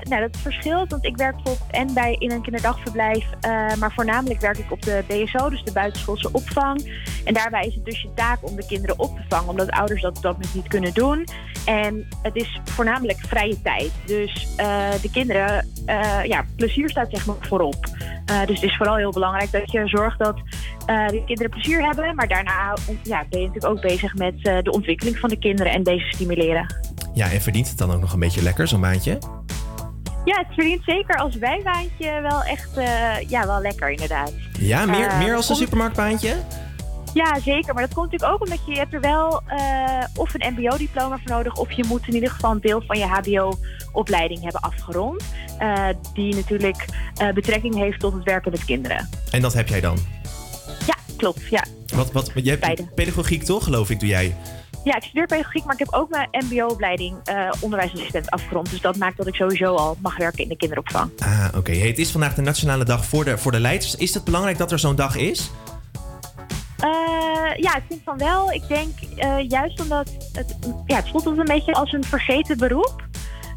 [0.00, 4.40] nou, dat verschilt, want ik werk bijvoorbeeld en bij in een kinderdagverblijf, eh, maar voornamelijk
[4.40, 7.02] werk ik op de BSO, dus de buitenschoolse opvang.
[7.24, 10.02] En daarbij is het dus je taak om de kinderen op te vangen, omdat ouders
[10.02, 11.26] dat op dat niet kunnen doen.
[11.64, 15.68] En het is voornamelijk vrije tijd, dus eh, de kinderen,
[16.24, 17.88] ja, plezier staat zeg maar voorop.
[18.30, 20.36] Eh, dus het is vooral heel belangrijk dat je zorgt dat
[20.86, 24.58] eh, de kinderen plezier hebben, maar daarna ja, ben je natuurlijk ook bezig met eh,
[24.62, 26.74] de ontwikkeling van de kinderen en deze stimuleren.
[27.14, 29.18] Ja, en verdient het dan ook nog een beetje lekker, zo'n baantje?
[30.24, 32.70] Ja, het verdient zeker als bijbaantje wel echt
[33.28, 34.32] ja, wel lekker inderdaad.
[34.58, 36.36] Ja, meer, meer als een komt- supermarktbaantje?
[37.14, 37.74] Ja, zeker.
[37.74, 41.18] Maar dat komt natuurlijk ook omdat je, je hebt er wel eh, of een mbo-diploma
[41.18, 41.54] voor nodig...
[41.56, 45.22] of je moet in ieder geval een deel van je hbo-opleiding hebben afgerond.
[45.58, 46.84] eh, die natuurlijk
[47.16, 49.08] eh, betrekking heeft tot het werken met kinderen.
[49.30, 49.98] En dat heb jij dan?
[50.86, 51.40] Ja, klopt.
[51.50, 51.64] Ja.
[51.94, 54.34] Wat, wat, jij hebt pedagogiek toch, geloof ik, doe jij?
[54.84, 58.70] ja, ik studeer pedagogiek, maar ik heb ook mijn mbo-opleiding eh, onderwijsassistent afgerond.
[58.70, 61.10] Dus dat maakt dat ik sowieso al mag werken in de kinderopvang.
[61.18, 61.72] Ah, oké.
[61.72, 63.96] Hey, het is vandaag de nationale dag voor de, voor de leiders.
[63.96, 65.50] Is het belangrijk dat er zo'n dag is?
[66.80, 68.52] Eh, ja, ik vind van wel.
[68.52, 70.56] Ik denk eh, juist omdat het,
[70.86, 73.08] ja, het voelt een beetje als een vergeten beroep.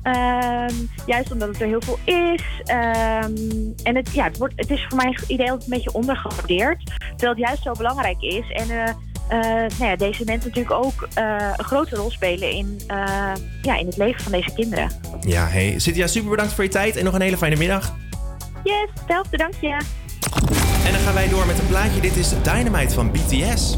[0.03, 0.73] Ehm,
[1.05, 2.43] juist omdat het er heel veel is.
[2.63, 3.35] Ehm,
[3.83, 6.83] en het, ja, het, wordt, het is voor mijn idee altijd een beetje ondergewaardeerd.
[6.97, 8.51] Terwijl het juist zo belangrijk is.
[8.51, 8.93] En eh,
[9.77, 12.79] nou ja, deze mensen natuurlijk ook een grote rol spelen in,
[13.61, 14.91] ja, in het leven van deze kinderen.
[15.21, 15.79] Ja, hey.
[15.79, 17.95] Cynthia, super bedankt voor je tijd en nog een hele fijne middag.
[18.63, 20.02] Yes, hetzelfde, dank je.
[20.85, 22.01] En dan gaan wij door met een plaatje.
[22.01, 23.77] Dit is Dynamite van BTS.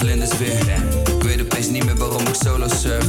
[0.00, 0.58] Vlinders weer.
[1.16, 3.04] Ik weet opeens niet meer waarom ik solo surf.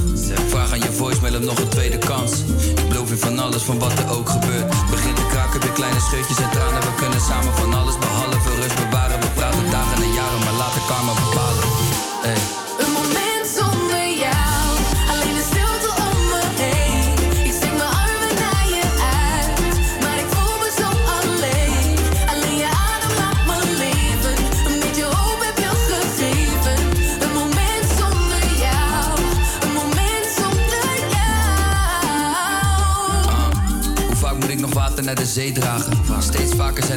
[0.48, 2.32] Vraag aan je voicemail om nog een tweede kans.
[2.76, 4.70] Ik beloof je van alles, van wat er ook gebeurt.
[4.90, 6.82] Begin te kraken, weer kleine scheutjes en tranen.
[6.82, 7.91] We kunnen samen van alles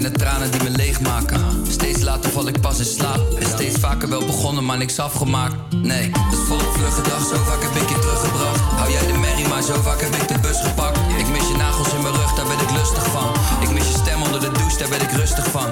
[0.05, 1.41] het tranen die me leegmaken.
[1.69, 3.21] Steeds later val ik pas in slaap.
[3.39, 5.55] En steeds vaker wel begonnen, maar niks afgemaakt.
[5.71, 7.27] Nee, dat is volop vlug gedrag.
[7.27, 8.61] Zo vaak heb ik je teruggebracht.
[8.61, 10.99] Hou jij de merrie, maar zo vaak heb ik de bus gepakt.
[11.19, 13.33] Ik mis je nagels in mijn rug, daar ben ik lustig van.
[13.61, 15.69] Ik mis je stem onder de douche, daar ben ik rustig van.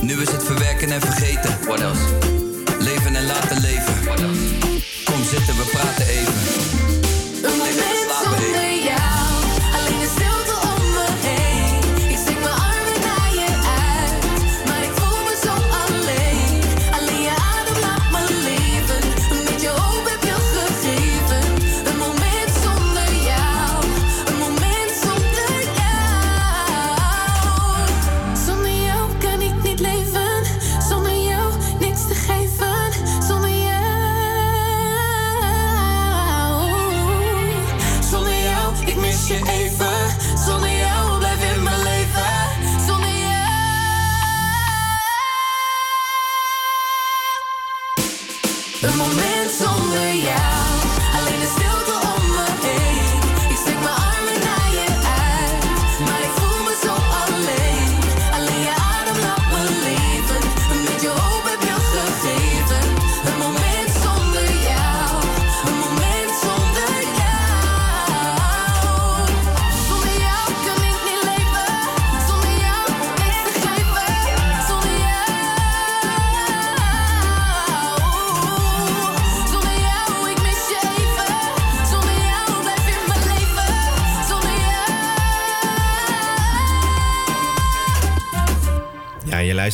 [0.00, 1.58] Nu is het verwerken en vergeten.
[1.66, 1.80] What?
[2.78, 3.94] Leven en laten leven.
[5.04, 8.05] Kom zitten, we praten even.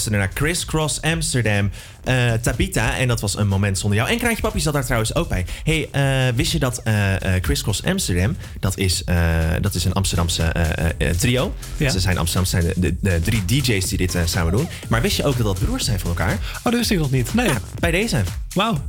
[0.03, 1.71] Luisterde naar Criss Cross Amsterdam,
[2.05, 2.97] eh, Tabita.
[2.99, 4.11] En dat was een moment zonder jou.
[4.11, 5.47] En Kraantje Papi zat daar trouwens ook bij.
[5.65, 8.37] hey, eh, wist je dat eh Criss Cross Amsterdam...
[8.61, 9.05] dat is,
[9.61, 10.53] dat is een Amsterdamse
[11.19, 11.55] trio.
[11.79, 14.69] Ze zijn Amsterdam zijn de, de, de drie DJ's die dit samen doen.
[14.89, 16.33] Maar wist je ook dat dat broers zijn van elkaar?
[16.33, 17.35] Oh, dat wist ik nog niet.
[17.35, 17.51] Nee.
[17.79, 18.23] bij deze.
[18.55, 18.81] Wauw.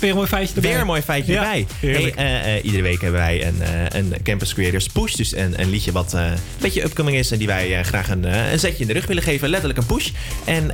[0.00, 0.70] Weer een mooi feitje erbij.
[0.70, 1.66] Weer een mooi feitje Ja, erbij.
[1.80, 5.14] Hey, eh, eh, iedere week hebben wij een, eh, een Campus Creators Push.
[5.14, 7.30] Dus een, een liedje wat een beetje upcoming is.
[7.30, 9.48] En die wij graag een, een zetje in de rug willen geven.
[9.48, 10.10] Letterlijk een push.
[10.44, 10.70] En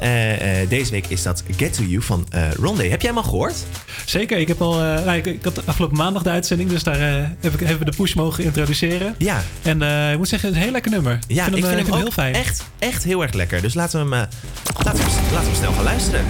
[0.68, 2.88] deze week is dat Get To You van Rondé.
[2.88, 3.54] Heb jij hem al gehoord?
[4.04, 4.74] Zeker, ik heb al.
[4.78, 6.98] nou, ik, ik had afgelopen maandag de uitzending, dus daar
[7.40, 9.14] heb ik, hebben we de push mogen introduceren.
[9.18, 9.42] Ja.
[9.62, 11.18] En ik moet zeggen, het is een heel lekker nummer.
[11.28, 12.34] Ja, ik vind, hem, heel fijn.
[12.34, 13.62] Echt, echt heel erg lekker.
[13.62, 14.28] Dus laten we hem,
[14.84, 16.24] laten we, laten we hem snel gaan luisteren.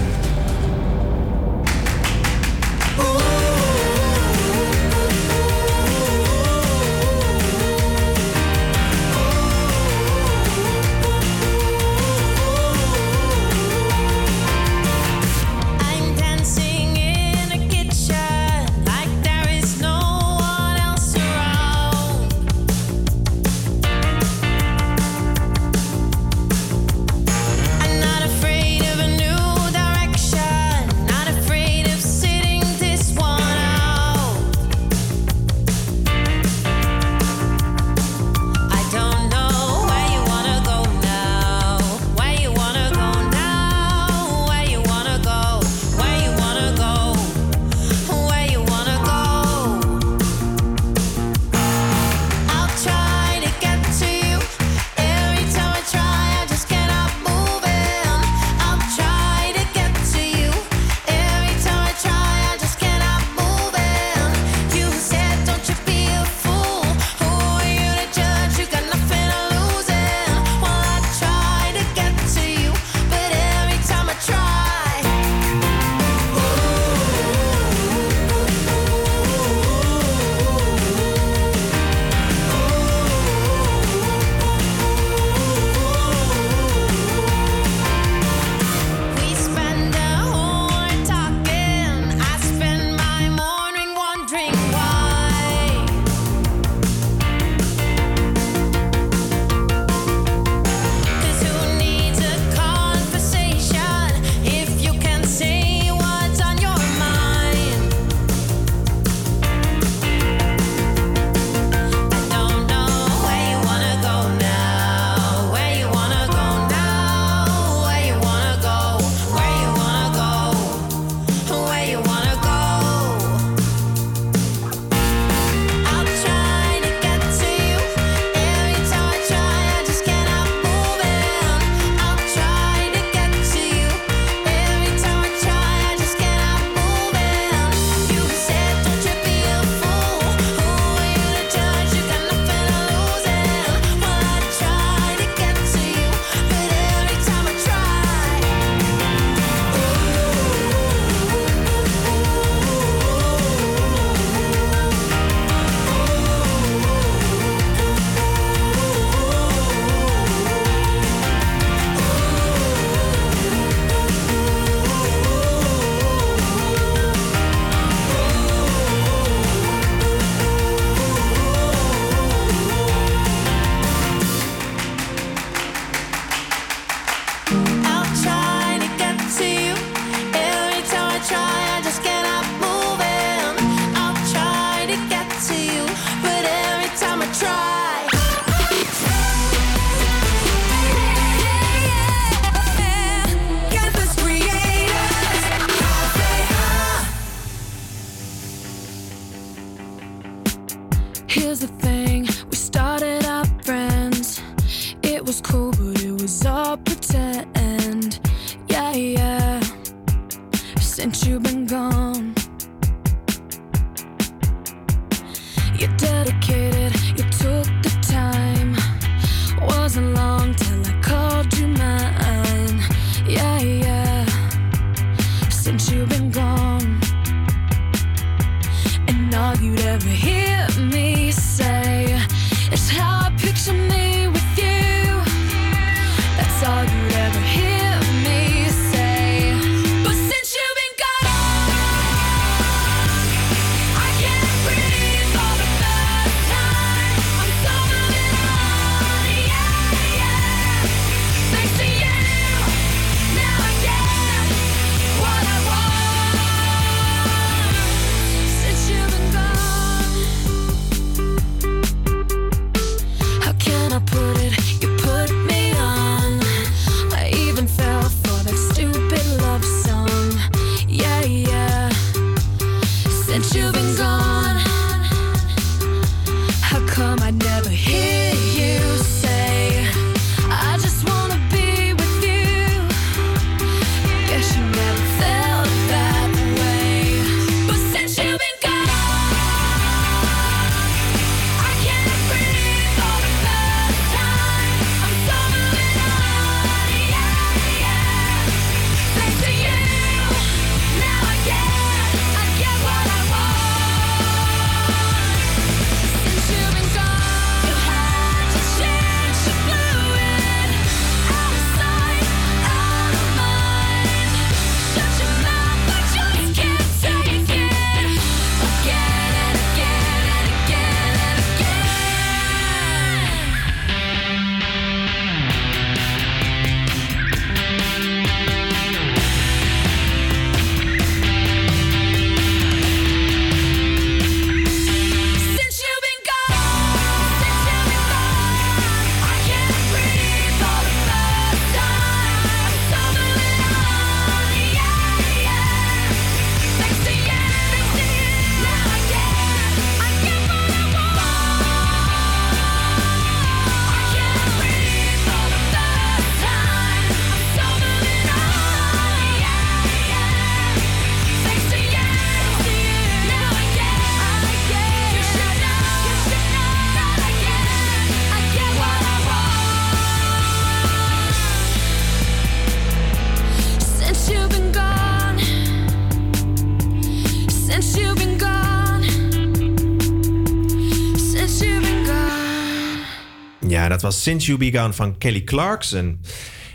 [384.06, 386.20] Was Since You Be Gone van Kelly Clarkson.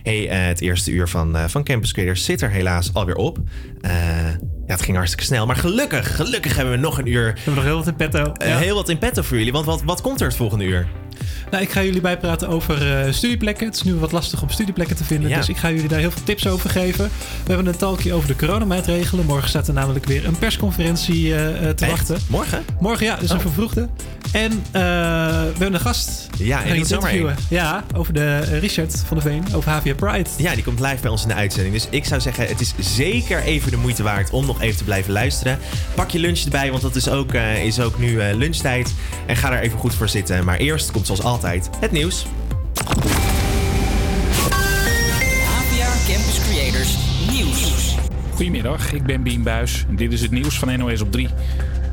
[0.04, 3.38] Hey, eh, het eerste uur van, eh, van Campus Creators zit er helaas alweer op.
[3.82, 3.92] Eh,
[4.68, 5.46] ja, het ging hartstikke snel.
[5.46, 7.26] Maar gelukkig, gelukkig hebben we nog een uur.
[7.34, 8.32] We hebben nog heel wat in petto.
[8.44, 9.52] Heel wat in petto voor jullie.
[9.52, 10.88] Want wat, wat komt er het volgende uur?
[11.52, 13.66] Nou, ik ga jullie bijpraten over studieplekken.
[13.66, 15.30] Het is nu wat lastig om studieplekken te vinden.
[15.30, 15.38] Ja.
[15.38, 17.06] Dus ik ga jullie daar heel veel tips over geven.
[17.44, 19.26] We hebben een talkje over de coronamaatregelen.
[19.26, 21.90] Morgen staat er namelijk weer een persconferentie te Echt?
[21.92, 22.18] wachten.
[22.28, 22.64] Morgen?
[22.80, 23.16] Morgen, ja.
[23.16, 23.42] Dus een Oh.
[23.42, 23.90] vervroegde.
[24.32, 24.82] En eh,
[25.52, 26.30] we hebben een gast.
[26.38, 27.36] Ja, en niet zomaar.
[27.50, 29.56] Ja, over de eh, Richard van der Veen.
[29.56, 30.30] Over HVA Pride.
[30.38, 31.74] Ja, die komt live bij ons in de uitzending.
[31.74, 34.84] Dus ik zou zeggen, het is zeker even de moeite waard om nog even te
[34.84, 35.60] blijven luisteren.
[35.96, 38.94] Pak je lunch erbij, want dat is ook, eh, is ook nu eh, lunchtijd.
[39.26, 40.46] En ga er even goed voor zitten.
[40.46, 42.26] Maar eerst komt zoals altijd het nieuws.
[45.58, 46.96] APA Campus Creators
[47.32, 47.96] Nieuws.
[48.34, 51.30] Goedemiddag, ik ben Bien Buis en dit is het nieuws van NOS op 3.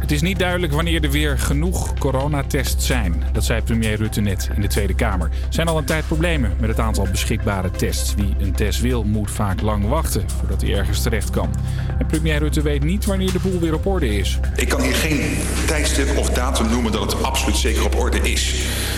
[0.09, 3.23] Het is niet duidelijk wanneer er weer genoeg coronatests zijn.
[3.33, 5.27] Dat zei premier Rutte net in de Tweede Kamer.
[5.27, 8.15] Er zijn al een tijd problemen met het aantal beschikbare tests.
[8.15, 11.55] Wie een test wil, moet vaak lang wachten voordat hij ergens terecht kan.
[11.99, 14.39] En premier Rutte weet niet wanneer de boel weer op orde is.
[14.57, 18.55] Ik kan hier geen tijdstip of datum noemen dat het absoluut zeker op orde is.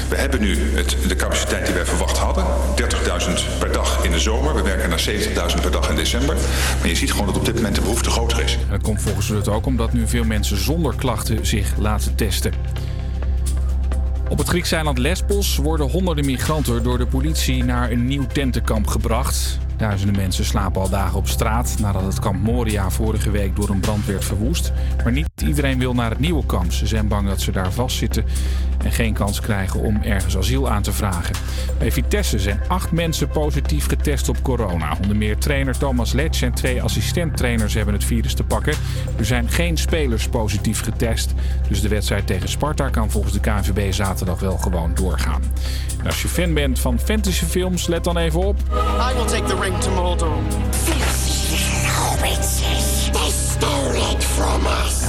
[0.08, 2.44] We hebben nu het, de capaciteit die wij verwacht hadden.
[2.76, 4.54] 30.000 per dag in de zomer.
[4.54, 5.04] We werken naar
[5.54, 6.36] 70.000 per dag in december.
[6.78, 8.54] Maar je ziet gewoon dat op dit moment de behoefte groter is.
[8.54, 12.52] En dat komt volgens Rutte ook omdat nu veel mensen zonder klachten zich laten testen.
[14.28, 18.86] Op het Griekse eiland Lesbos worden honderden migranten door de politie naar een nieuw tentenkamp
[18.86, 19.58] gebracht.
[19.80, 23.80] Duizenden mensen slapen al dagen op straat nadat het kamp Moria vorige week door een
[23.80, 24.72] brand werd verwoest.
[25.04, 26.72] Maar niet iedereen wil naar het nieuwe kamp.
[26.72, 28.24] Ze zijn bang dat ze daar vastzitten
[28.84, 31.34] en geen kans krijgen om ergens asiel aan te vragen.
[31.78, 34.96] Bij Vitesse zijn acht mensen positief getest op corona.
[35.02, 38.74] Onder meer trainer Thomas Letch en twee assistenttrainers hebben het virus te pakken.
[39.18, 41.34] Er zijn geen spelers positief getest.
[41.68, 45.42] Dus de wedstrijd tegen Sparta kan volgens de KNVB zaterdag wel gewoon doorgaan.
[45.98, 48.58] En als je fan bent van fantasyfilms, let dan even op.
[49.10, 49.56] I will take the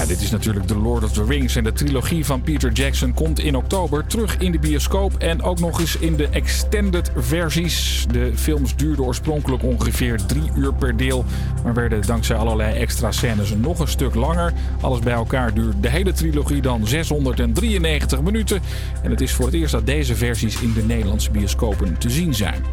[0.01, 3.13] Ja, dit is natuurlijk The Lord of the Rings en de trilogie van Peter Jackson
[3.13, 8.05] komt in oktober terug in de bioscoop en ook nog eens in de extended versies.
[8.11, 11.25] De films duurden oorspronkelijk ongeveer drie uur per deel,
[11.63, 14.53] maar werden dankzij allerlei extra scènes nog een stuk langer.
[14.81, 18.61] Alles bij elkaar duurt de hele trilogie dan 693 minuten
[19.03, 22.33] en het is voor het eerst dat deze versies in de Nederlandse bioscopen te zien
[22.33, 22.63] zijn.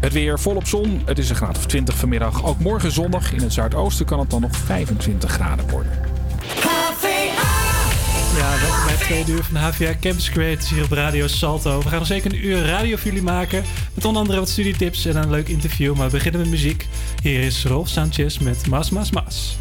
[0.00, 1.02] Het weer volop zon.
[1.04, 2.44] Het is een graad of 20 vanmiddag.
[2.44, 3.32] Ook morgen zondag.
[3.32, 5.92] In het zuidoosten kan het dan nog 25 graden worden.
[8.36, 11.78] Ja, welkom bij het tweede uur van de HVA Campus Creators hier op Radio Salto.
[11.82, 13.64] We gaan nog zeker een uur radio voor jullie maken.
[13.94, 15.96] Met onder andere wat studietips en een leuk interview.
[15.96, 16.86] Maar we beginnen met muziek.
[17.22, 19.58] Hier is Rolf Sanchez met Mas Mas Mas.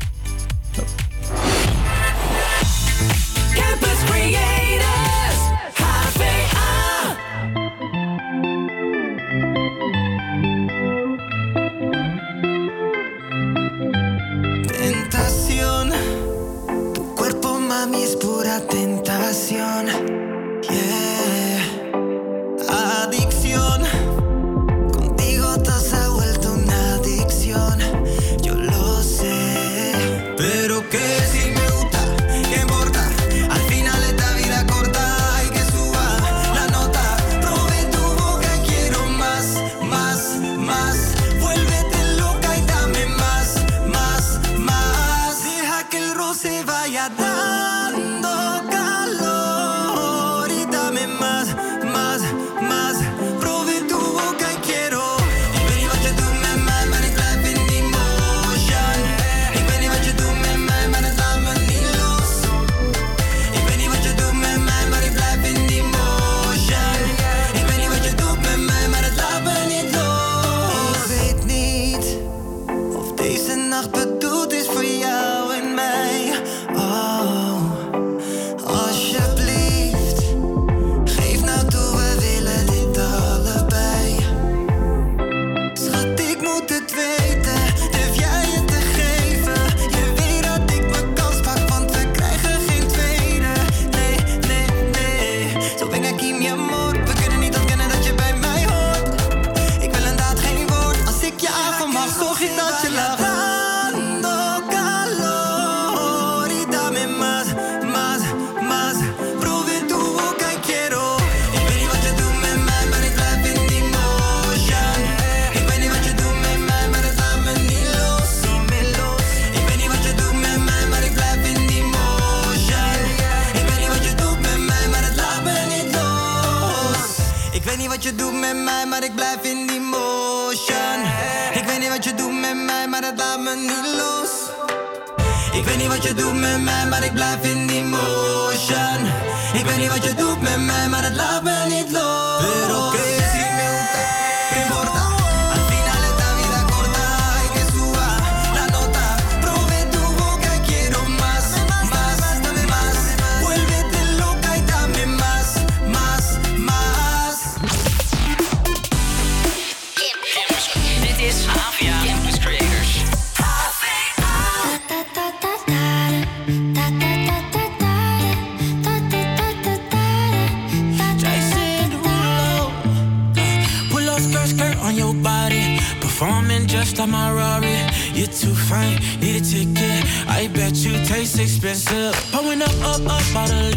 [183.33, 183.68] bottle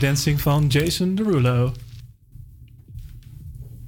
[0.00, 1.72] Dancing van Jason Derulo.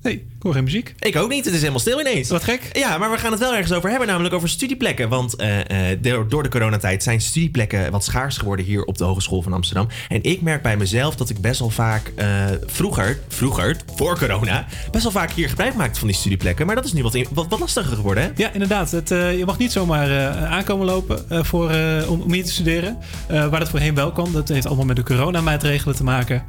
[0.03, 0.95] Nee, ik hoor geen muziek.
[0.99, 1.45] Ik ook niet.
[1.45, 2.29] Het is helemaal stil ineens.
[2.29, 2.71] Wat gek.
[2.73, 5.09] Ja, maar we gaan het wel ergens over hebben, namelijk over studieplekken.
[5.09, 9.05] Want eh, eh, door, door de coronatijd zijn studieplekken wat schaars geworden hier op de
[9.05, 9.89] Hogeschool van Amsterdam.
[10.09, 14.67] En ik merk bij mezelf dat ik best wel vaak eh, vroeger, vroeger, voor corona,
[14.91, 16.67] best wel vaak hier gebruik maakte van die studieplekken.
[16.67, 18.31] Maar dat is nu wat, wat, wat lastiger geworden, hè?
[18.37, 18.91] Ja, inderdaad.
[18.91, 21.71] Het, eh, je mag niet zomaar eh, aankomen lopen eh, voor,
[22.09, 22.99] om, om hier te studeren.
[23.29, 24.33] Waar dat voorheen wel kan.
[24.33, 26.43] Dat heeft allemaal met de coronamaatregelen te maken.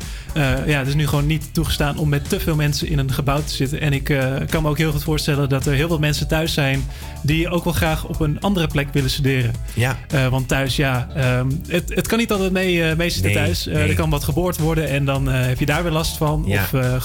[0.65, 3.41] Ja, het is nu gewoon niet toegestaan om met te veel mensen in een gebouw
[3.43, 3.81] te zitten.
[3.81, 4.03] En ik
[4.49, 6.83] kan me ook heel goed voorstellen dat er heel veel mensen thuis zijn
[7.21, 9.53] die ook wel graag op een andere plek willen studeren.
[9.73, 9.97] Ja.
[10.29, 13.65] Want thuis, ja, ehm, het, het kan niet altijd mee, mee zitten Nee, thuis.
[13.65, 13.75] Nee.
[13.89, 16.43] Er kan wat geboord worden en dan heb je daar weer last van.
[16.47, 16.61] Ja.
[16.61, 17.01] Of eh,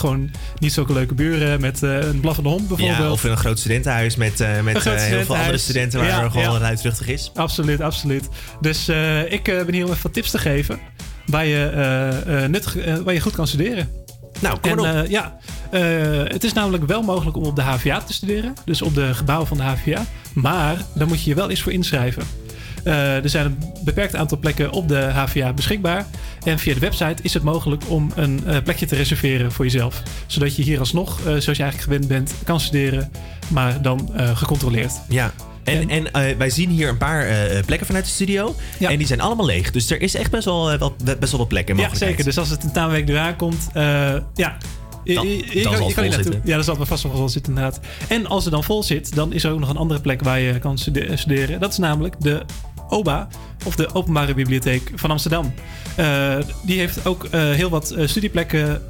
[0.59, 2.99] niet zulke leuke buren met eh, een blaffende hond bijvoorbeeld.
[2.99, 6.09] Ja, of in een groot studentenhuis met, eh, met eh, heel veel andere studenten waar
[6.09, 6.61] Ja, er gewoon ja.
[6.61, 7.31] luidruchtig is.
[7.35, 8.29] Absoluut, absoluut.
[8.61, 8.89] Dus
[9.29, 10.79] ik ben hier om even wat tips te geven
[11.27, 13.91] waar je, nuttig, waar je goed kan studeren.
[14.41, 15.07] Nou, kom en, op.
[15.09, 15.39] ja,
[16.29, 18.55] het is namelijk wel mogelijk om op de HVA te studeren.
[18.65, 20.05] Dus op de gebouwen van de HVA.
[20.33, 22.23] Maar dan moet je je wel eens voor inschrijven.
[22.89, 26.07] Eh, er zijn een beperkt aantal plekken op de HVA beschikbaar.
[26.45, 30.03] En via de website is het mogelijk om een eh, plekje te reserveren voor jezelf.
[30.27, 33.11] Zodat je hier alsnog, eh, zoals je eigenlijk gewend bent, kan studeren.
[33.49, 34.93] Maar dan gecontroleerd.
[35.09, 35.33] Ja.
[35.65, 37.27] En, en wij zien hier een paar
[37.67, 38.55] plekken vanuit de studio.
[38.79, 39.71] En die zijn allemaal leeg.
[39.71, 41.77] Dus er is echt best wel, wel, best wel wat plekken.
[41.77, 42.25] en Ja, zeker.
[42.25, 43.69] Dus als het tentamenweek eraan komt,
[44.35, 44.57] ja.
[45.05, 46.23] Je, Dan- je- je kan, je kan naartoe.
[46.23, 46.41] zitten.
[46.45, 47.81] Ja, dat zal vast wel vol zitten inderdaad.
[48.09, 50.41] En als het dan vol zit, dan is er ook nog een andere plek waar
[50.41, 51.61] je kan stude- studeren.
[51.61, 52.43] Dat is namelijk de
[52.89, 53.29] OBA,
[53.67, 55.55] of de Openbare Bibliotheek van Amsterdam.
[55.97, 58.83] Eh, die heeft ook eh, heel wat eh, studieplekken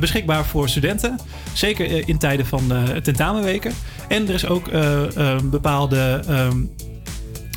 [0.00, 1.18] beschikbaar voor studenten.
[1.52, 3.72] Zeker in tijden van tentamenweken.
[4.08, 4.70] En er is ook
[5.50, 6.20] bepaalde.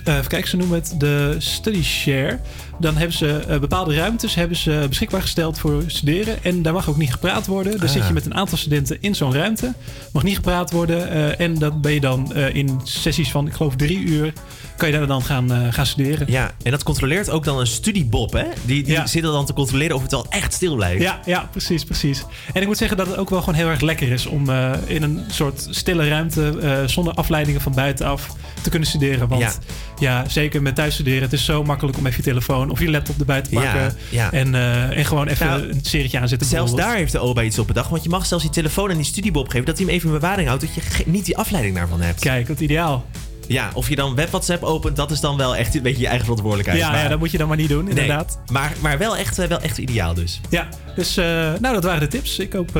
[0.03, 2.39] eh, even kijken, ze noemen het de Study Share.
[2.80, 6.43] Dan hebben ze eh, bepaalde ruimtes hebben ze beschikbaar gesteld voor studeren.
[6.43, 7.72] En daar mag ook niet gepraat worden.
[7.72, 7.93] Dan Ah.
[7.93, 9.73] zit je met een aantal studenten in zo'n ruimte.
[10.14, 11.10] Mag niet gepraat worden.
[11.10, 14.34] eh, en dan ben je dan eh, in sessies van, ik geloof, drie uur.
[14.77, 16.31] Kan je daar dan gaan, gaan studeren.
[16.31, 18.43] Ja, en dat controleert ook dan een studiebob, hè?
[18.65, 19.07] Die, die Ja.
[19.07, 21.02] zit er dan te controleren of het wel echt stil blijft.
[21.02, 22.23] Ja, ja, precies, precies.
[22.53, 24.49] En ik moet zeggen dat het ook wel gewoon heel erg lekker is om
[24.85, 28.27] in een soort stille ruimte, zonder afleidingen van buitenaf,
[28.61, 29.27] te kunnen studeren.
[29.27, 29.52] Want Ja.
[29.99, 30.30] ja.
[30.30, 33.41] zeker met thuisstuderen, het is zo makkelijk om even je telefoon of je laptop erbij
[33.41, 33.81] te pakken.
[33.81, 34.31] Ja, ja.
[34.31, 36.48] En, eh, en gewoon even Nou, een serietje aanzetten.
[36.48, 37.89] Zelfs daar heeft de OBA iets op bedacht.
[37.89, 39.65] Want je mag zelfs die telefoon en die studiebob geven.
[39.65, 40.61] Dat hij hem even in bewaring houdt.
[40.61, 42.19] Dat je niet die afleiding daarvan hebt.
[42.19, 43.06] Kijk, wat ideaal.
[43.48, 44.95] Ja, of je dan web WhatsApp opent.
[44.95, 46.80] Dat is dan wel echt een beetje je eigen verantwoordelijkheid.
[46.81, 48.39] Ja, Maar- ja, dat moet je dan maar niet doen, Nee, inderdaad.
[48.52, 50.39] maar, maar wel, echt, eh, wel echt ideaal dus.
[50.49, 51.26] Ja, dus eh,
[51.60, 52.39] nou, dat waren de tips.
[52.39, 52.73] Ik hoop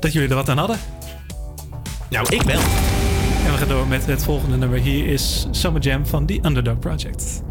[0.00, 0.78] dat jullie er wat aan hadden.
[2.10, 2.60] Nou, ik wel.
[3.46, 4.78] En we gaan door met het volgende nummer.
[4.78, 7.42] Hier is Summer Jam van The Underdog Project.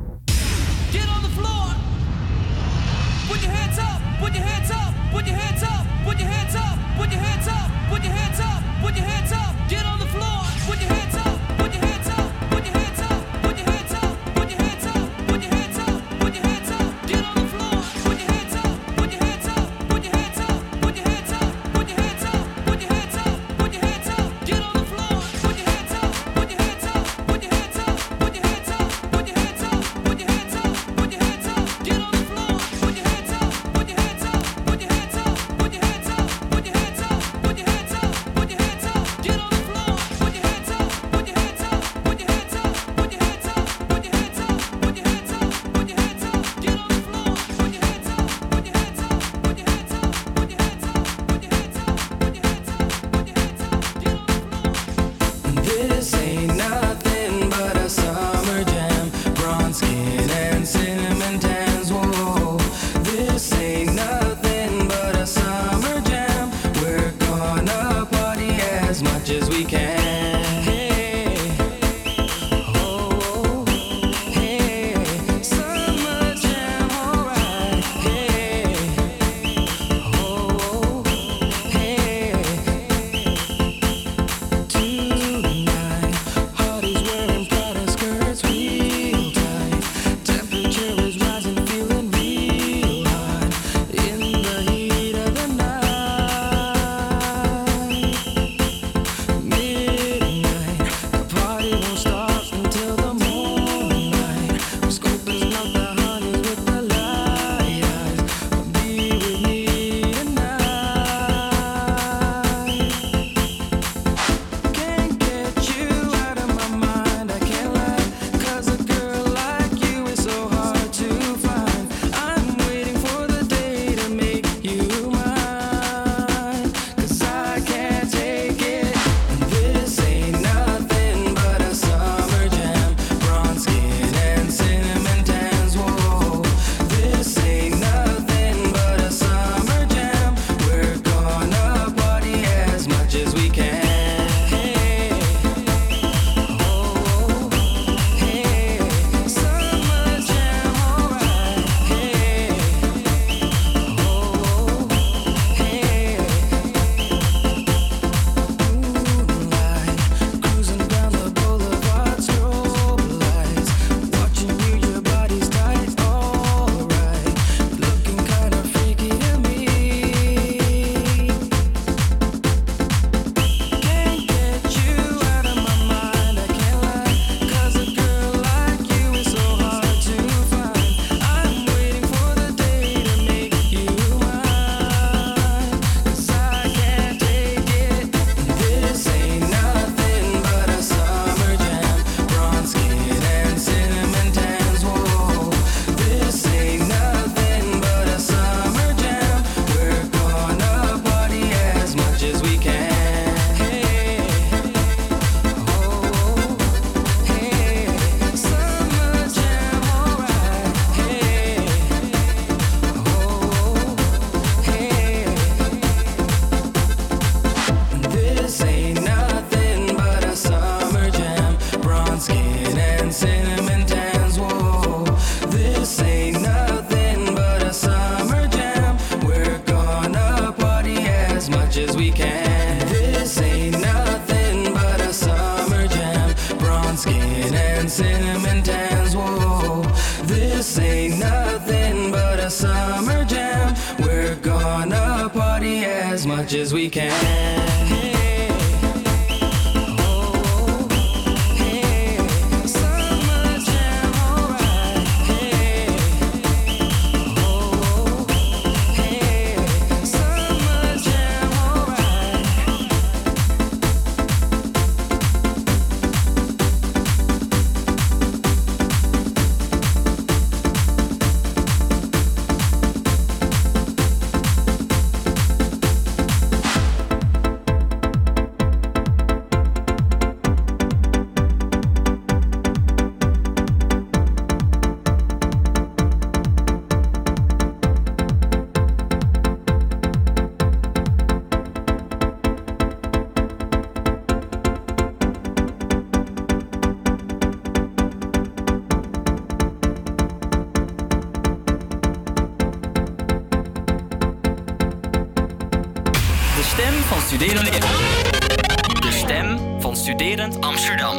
[307.38, 309.02] Stem van Studerend...
[309.02, 311.16] De stem van Studerend Amsterdam.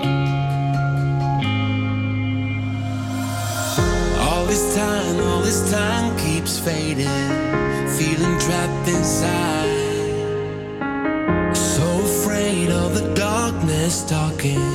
[4.18, 7.08] All this time, all this time keeps fading.
[7.88, 9.68] Feeling trapped inside.
[11.52, 14.67] So afraid of the darkness talking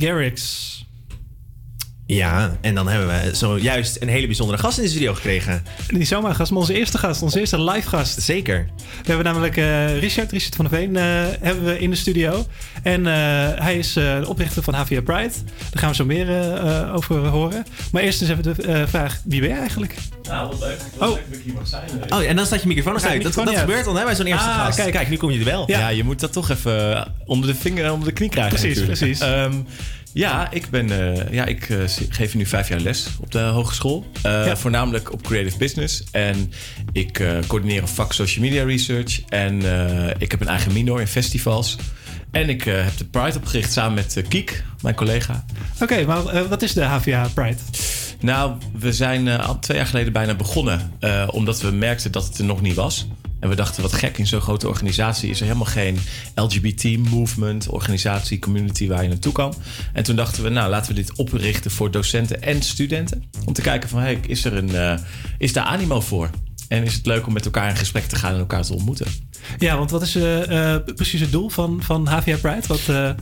[0.00, 0.68] Garrix.
[2.06, 5.59] Ja, en dan hebben we zojuist een hele bijzondere gast in de studio gekregen.
[5.90, 7.22] Niet zomaar gast, maar onze eerste gast.
[7.22, 8.22] Onze eerste live gast.
[8.22, 8.66] Zeker.
[9.02, 11.02] We hebben namelijk eh, Richard, Richard van der Veen, eh,
[11.40, 12.46] hebben we in de studio.
[12.82, 13.12] En eh,
[13.62, 15.30] hij is eh, de oprichter van HVA Pride.
[15.70, 16.28] Daar gaan we zo meer
[16.94, 17.64] over horen.
[17.92, 19.94] Maar eerst eens even de eh, vraag, wie ben je eigenlijk?
[20.22, 20.78] Nou, wat leuk.
[20.94, 20.98] Oh.
[21.00, 21.88] Wat leuk dat ik hier mag zijn.
[22.08, 23.22] Oh, en dan staat je microfoon nog uit.
[23.22, 24.90] Dat, dat gebeurt dan hè, bij zo'n eerste Ah, gast.
[24.90, 25.08] kijk.
[25.08, 25.64] nu kom je er wel.
[25.66, 25.88] Ja.
[25.88, 28.98] je moet dat toch even onder de vinger, onder de knie krijgen Precies, natuurlijk.
[28.98, 29.20] precies.
[29.20, 29.52] Ehm,
[30.12, 31.78] Ja, ik, ben, eh, ja, ik eh,
[32.08, 34.06] geef nu vijf jaar les op de hogeschool.
[34.22, 36.04] Eh, Voornamelijk op creative business.
[36.10, 36.52] En
[36.92, 39.20] ik coördineer een vak social media research.
[39.28, 39.62] En
[40.18, 41.76] ik heb een eigen minor in festivals.
[42.30, 45.44] En ik heb de Pride opgericht samen met Kiek, mijn collega.
[45.80, 47.56] Oké, maar wat is de HVA Pride?
[48.20, 50.92] Nou, we zijn al twee jaar geleden bijna begonnen.
[51.26, 53.06] omdat we merkten dat het er nog niet was.
[53.40, 55.98] En we dachten, wat gek, in zo'n grote organisatie is er helemaal geen
[56.34, 59.54] LGBT-movement, organisatie, community waar je naartoe kan.
[59.92, 63.24] En toen dachten we, nou, laten we dit oprichten voor docenten en studenten.
[63.44, 64.98] Om te kijken van, hey, is, er een, eh,
[65.38, 66.30] is daar animo voor?
[66.68, 69.06] En is het leuk om met elkaar in gesprek te gaan en elkaar te ontmoeten?
[69.58, 72.66] Ja, want wat is eh, eh, precies het doel van, van HVA Pride?
[72.66, 73.14] Wat,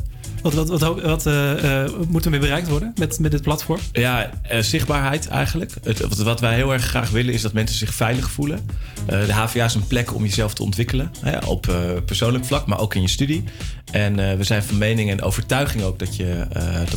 [0.42, 3.80] wat, wat, wat, wat eh, eh, bereikt worden met, met dit platform?
[3.92, 5.72] Ja, eh, zichtbaarheid eigenlijk.
[5.82, 8.66] Het, wat, wij heel erg graag willen is dat mensen zich veilig voelen.
[9.06, 11.10] De HVA is een plek om jezelf te ontwikkelen.
[11.20, 11.74] Hè, op
[12.04, 13.44] persoonlijk vlak, maar ook in je studie.
[13.90, 16.46] En we zijn van mening en overtuiging ook dat, je,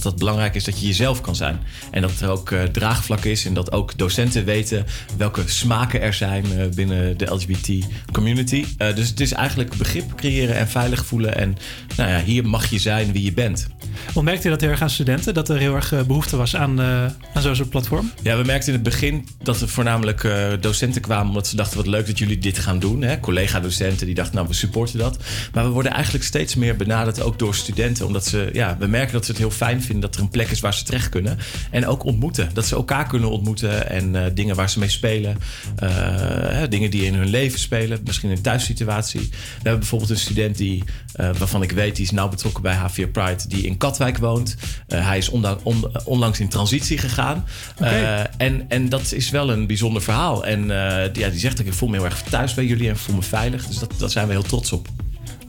[0.01, 1.59] dat belangrijk is dat je jezelf kan zijn.
[1.91, 4.85] En dat er ook draagvlak is en dat ook docenten weten
[5.17, 6.45] welke smaken er zijn
[6.75, 8.65] binnen de LGBT community.
[8.95, 11.37] Dus het is eigenlijk begrip creëren en veilig voelen.
[11.37, 11.57] En
[11.97, 13.67] nou ja, hier mag je zijn wie je bent.
[14.13, 15.33] Want merkte je dat heel erg aan studenten?
[15.33, 18.11] Dat er heel erg eh, behoefte was aan, eh, aan zo'n soort platform?
[18.21, 21.77] Ja, we merkten in het begin dat er voornamelijk eh, docenten kwamen omdat ze dachten:
[21.77, 23.19] wat leuk dat jullie dit gaan doen.
[23.19, 25.17] Collega-docenten die dachten: nou, we supporten dat.
[25.53, 29.13] Maar we worden eigenlijk steeds meer benaderd ook door studenten, omdat ze, ja, we merken
[29.13, 31.37] dat ze het heel fijn vinden dat er een plek is waar ze terecht kunnen.
[31.71, 32.49] En ook ontmoeten.
[32.53, 35.37] Dat ze elkaar kunnen ontmoeten en dingen waar ze mee spelen.
[35.81, 39.19] Hè, dingen die in hun leven spelen, misschien een thuissituatie.
[39.29, 40.83] We hebben bijvoorbeeld een student die,
[41.15, 44.55] waarvan ik weet, die is nauw betrokken bij HVA Pride, die in Katwijk woont.
[44.87, 47.45] Eh, hij is on- onlangs in transitie gegaan.
[47.77, 50.45] Eh, en, en dat is wel een bijzonder verhaal.
[50.45, 52.89] En eh, die, ja, die zegt ook, ik voel me heel erg thuis bij jullie
[52.89, 53.67] en voel me veilig.
[53.67, 54.87] Dus dat, daar zijn we heel trots op.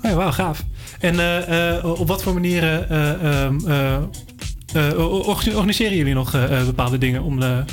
[0.03, 0.65] Oh ja, wauw, gaaf.
[1.01, 1.15] En
[1.85, 3.94] op wat voor manieren eh, ehm, eh,
[4.90, 6.31] eh, orga- organiseren jullie nog
[6.65, 7.65] bepaalde dingen om de,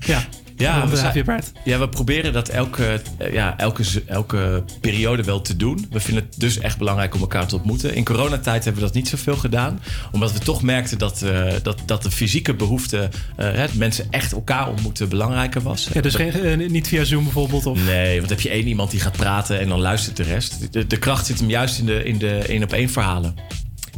[0.00, 0.24] ja,
[0.56, 5.56] Ja, we, zijn- ja, we proberen dat elke, eh, ja, elke, elke periode wel te
[5.56, 5.86] doen.
[5.90, 7.94] We vinden het dus echt belangrijk om elkaar te ontmoeten.
[7.94, 9.80] In coronatijd hebben we dat niet zoveel gedaan.
[10.12, 13.08] Omdat we toch merkten dat, eh, dat, dat de fysieke behoefte...
[13.36, 15.88] eh, hè, mensen echt elkaar ontmoeten belangrijker was.
[15.92, 17.66] Ja, dus geen, niet via Zoom bijvoorbeeld?
[17.66, 17.84] Of...
[17.84, 20.72] Nee, want heb je één iemand die gaat praten en dan luistert de rest.
[20.72, 23.34] De, de kracht zit hem juist in de, in de één-op-één verhalen.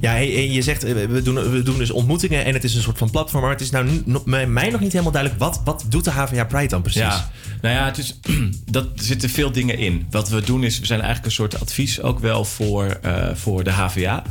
[0.01, 2.99] Ja, je zegt, eh, we doen, we doen dus ontmoetingen en het is een soort
[2.99, 3.43] van platform.
[3.43, 4.03] Maar het is nou
[4.47, 5.43] mij nog niet helemaal duidelijk.
[5.43, 7.01] Wat, wat doet de HVA Pride dan precies?
[7.01, 8.21] Ja, nou ja, het is,
[8.71, 10.07] dat, zitten veel dingen in.
[10.11, 13.65] Wat we doen is, we zijn eigenlijk een soort advies ook wel voor, eh, voor
[13.65, 14.23] de HVA.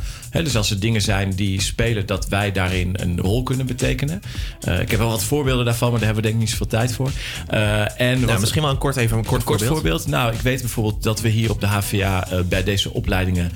[0.44, 4.22] Dus als er dingen zijn die spelen, dat wij daarin een rol kunnen betekenen.
[4.60, 6.78] Eh, ik heb wel wat voorbeelden daarvan, maar daar hebben we denk ik niet zoveel
[6.78, 7.10] tijd voor.
[7.48, 9.82] Eh, en wat, misschien wel een kort, even een kort, kort voorbeeld.
[9.82, 10.06] voorbeeld.
[10.06, 13.50] Nou, ik weet bijvoorbeeld dat we hier op de HVA eh, bij deze opleidingen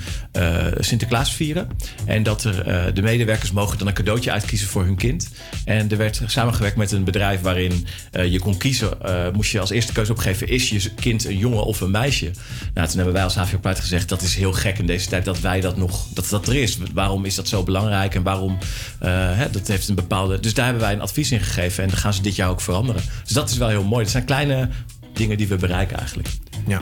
[0.79, 1.67] Sinterklaas vieren.
[2.05, 5.29] En dat er, de medewerkers mogen dan een cadeautje uitkiezen voor hun kind.
[5.65, 8.97] En er werd samengewerkt met een bedrijf waarin je kon kiezen.
[9.33, 12.31] moest je als eerste keuze opgeven, is je kind een jongen of een meisje?
[12.73, 15.39] Nou, toen hebben wij als HVA gezegd, dat is heel gek in deze tijd dat
[15.39, 16.70] wij dat nog, dat dat er is.
[16.93, 18.57] Waarom is dat zo belangrijk en waarom,
[18.99, 20.39] eh, hè, dat heeft een bepaalde...
[20.39, 22.61] Dus daar hebben wij een advies in gegeven en dat gaan ze dit jaar ook
[22.61, 23.01] veranderen.
[23.23, 24.03] Dus dat is wel heel mooi.
[24.03, 24.69] Dat zijn kleine
[25.13, 26.29] dingen die we bereiken eigenlijk.
[26.67, 26.81] Ja.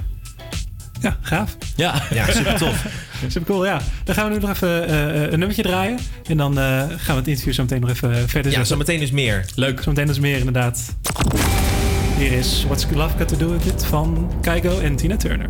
[1.01, 1.57] Ja, gaaf.
[1.75, 2.85] Ja, ja super tof.
[3.27, 3.81] Super cool, ja.
[4.03, 5.99] Dan gaan we nu nog even eh, een nummertje draaien.
[6.27, 8.51] En dan eh, gaan we het interview zo meteen nog even verder zetten.
[8.51, 9.45] Ja, zometeen is meer.
[9.55, 9.81] Leuk.
[9.81, 10.95] Zometeen is meer, inderdaad.
[12.17, 15.49] Hier is What's Love Got To Do With It van Kygo en Tina Turner.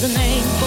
[0.00, 0.57] There's a name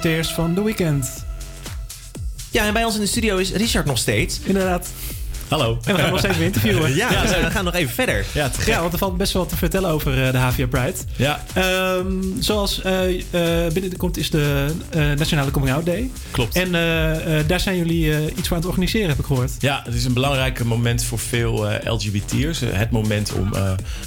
[0.00, 1.24] Tears van The Weeknd.
[2.50, 4.40] Ja, en bij ons in de studio is Richard nog steeds.
[4.42, 4.88] Inderdaad.
[5.48, 5.78] Hallo.
[5.84, 6.94] En we gaan nog steeds weer interviewen.
[6.94, 8.24] Ja, we we gaan nog even verder.
[8.32, 10.94] Ja, Ja, want er valt best wel te vertellen over eh, de HVA Pride.
[11.16, 11.44] Ja.
[11.54, 12.06] Ehm,
[12.40, 16.10] zoals eh eh binnenkomt is de eh, Nationale Coming Out Day.
[16.30, 16.56] Klopt.
[16.56, 19.50] En eh, eh, daar zijn jullie eh, iets voor aan het organiseren, heb ik gehoord.
[19.58, 22.60] Ja, het is een belangrijk moment voor veel eh, LGBT'ers.
[22.60, 23.62] Het moment om eh,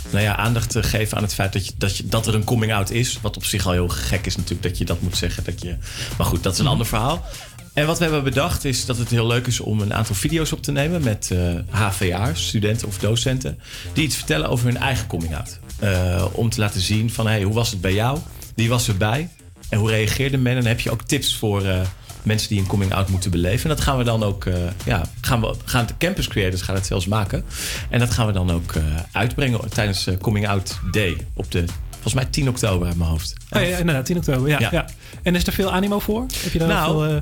[0.09, 2.43] nou ja, aandacht te geven aan het feit dat, je, dat, je, dat er een
[2.43, 3.17] coming out is.
[3.21, 5.43] Wat op zich al heel gek is natuurlijk dat je dat moet zeggen.
[5.43, 5.75] Dat je,
[6.17, 7.25] maar goed, dat is een ander verhaal.
[7.73, 10.51] En wat we hebben bedacht is dat het heel leuk is om een aantal video's
[10.51, 11.37] op te nemen met eh
[11.69, 13.59] HVA'ers, studenten of docenten,
[13.93, 15.59] die iets vertellen over hun eigen coming out.
[15.79, 18.19] Eh, om te laten zien van hey, hoe was het bij jou?
[18.55, 19.29] Wie was erbij?
[19.69, 20.51] En hoe reageerde men?
[20.55, 21.79] En dan heb je ook tips voor eh,
[22.23, 23.69] mensen die een coming out moeten beleven.
[23.69, 24.55] En dat gaan we dan ook, eh,
[24.85, 27.43] ja, gaan we, gaan de campus creators gaan het zelfs maken.
[27.89, 31.65] En dat gaan we dan ook eh, uitbrengen tijdens eh, Coming Out Day op de,
[31.91, 33.33] volgens mij 10 oktober uit mijn hoofd.
[33.49, 34.49] Oh, ja, inderdaad, 10 oktober.
[34.49, 34.69] Ja, Ja.
[34.71, 34.85] ja.
[35.23, 36.25] En is er veel animo voor?
[36.43, 37.21] Heb je daar Nou, veel eh,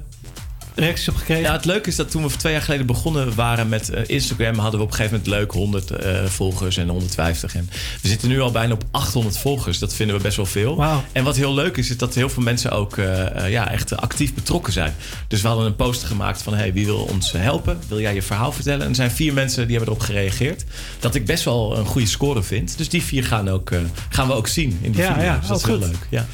[0.80, 1.44] reacties op gekregen?
[1.44, 4.58] Ja, het leuke is dat toen we twee jaar geleden begonnen waren met eh, Instagram,
[4.58, 7.56] hadden we op een gegeven moment leuk 100 eh, volgers en 150.
[7.56, 7.70] En
[8.02, 9.80] we zitten nu al bijna op 800 volgers.
[9.80, 10.84] Dat vinden we best wel veel.
[11.12, 14.34] En wat heel leuk is, is dat heel veel mensen ook eh, ja, echt actief
[14.34, 14.96] betrokken zijn.
[15.28, 17.80] Dus we hadden een poster gemaakt van: hey, wie wil ons helpen?
[17.88, 18.82] Wil jij je verhaal vertellen?
[18.82, 20.64] En er zijn vier mensen die hebben erop gereageerd.
[21.00, 22.78] Dat ik best wel een goede score vind.
[22.78, 23.72] Dus die vier gaan, ook,
[24.10, 25.24] gaan we ook zien in die Ja, video.
[25.24, 25.88] ja, dus dat is oh, heel goed.
[25.88, 26.08] leuk.
[26.10, 26.26] Ja.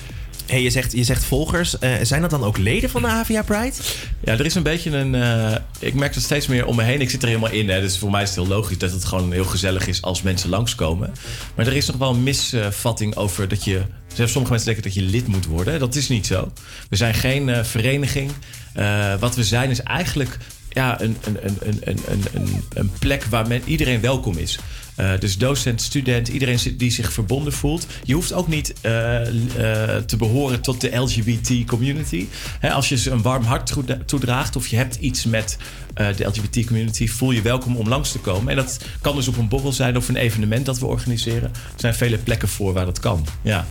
[0.45, 1.79] Hey, je, zegt, je zegt volgers.
[1.79, 3.75] Eh, zijn dat dan ook leden van de HVA Pride?
[4.23, 5.15] Ja, er is een beetje een.
[5.15, 7.01] eh, ik merk dat steeds meer om me heen.
[7.01, 7.69] Ik zit er helemaal in.
[7.69, 10.21] Hè, dus voor mij is het heel logisch dat het gewoon heel gezellig is als
[10.21, 11.13] mensen langskomen.
[11.55, 13.81] Maar er is nog wel een misvatting over dat je.
[14.13, 15.79] Sommige mensen denken dat je lid moet worden.
[15.79, 16.51] Dat is niet zo.
[16.89, 18.31] We zijn geen eh, vereniging.
[19.19, 20.37] Wat we zijn is eigenlijk
[20.73, 21.99] ja, een, een, een, een,
[22.33, 24.59] een, een plek waar men, iedereen welkom is.
[24.95, 27.87] Eh, dus docent, student, iedereen die zich verbonden voelt.
[28.03, 32.27] Je hoeft ook niet eh, eh, te behoren tot de LGBT community.
[32.61, 33.73] Als je ze een warm hart
[34.05, 35.57] toedraagt of je hebt iets met
[35.93, 38.49] de LGBT community, voel je welkom om langs te komen.
[38.49, 41.49] En dat kan dus op een borrel zijn of een evenement dat we organiseren.
[41.53, 43.25] Er zijn vele plekken voor waar dat kan.
[43.41, 43.67] Ja.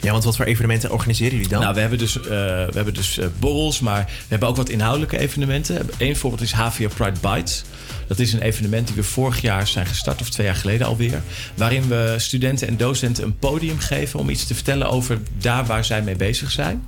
[0.00, 1.60] Ja, want wat voor evenementen organiseren jullie dan?
[1.60, 4.68] Nou, we hebben dus, eh, we hebben dus eh, borrels, maar we hebben ook wat
[4.68, 5.88] inhoudelijke evenementen.
[5.98, 7.64] Eén voorbeeld is HVA Pride Bites.
[8.06, 11.22] Dat is een evenement die we vorig jaar zijn gestart, of twee jaar geleden alweer.
[11.54, 15.84] Waarin we studenten en docenten een podium geven om iets te vertellen over daar waar
[15.84, 16.84] zij mee bezig zijn.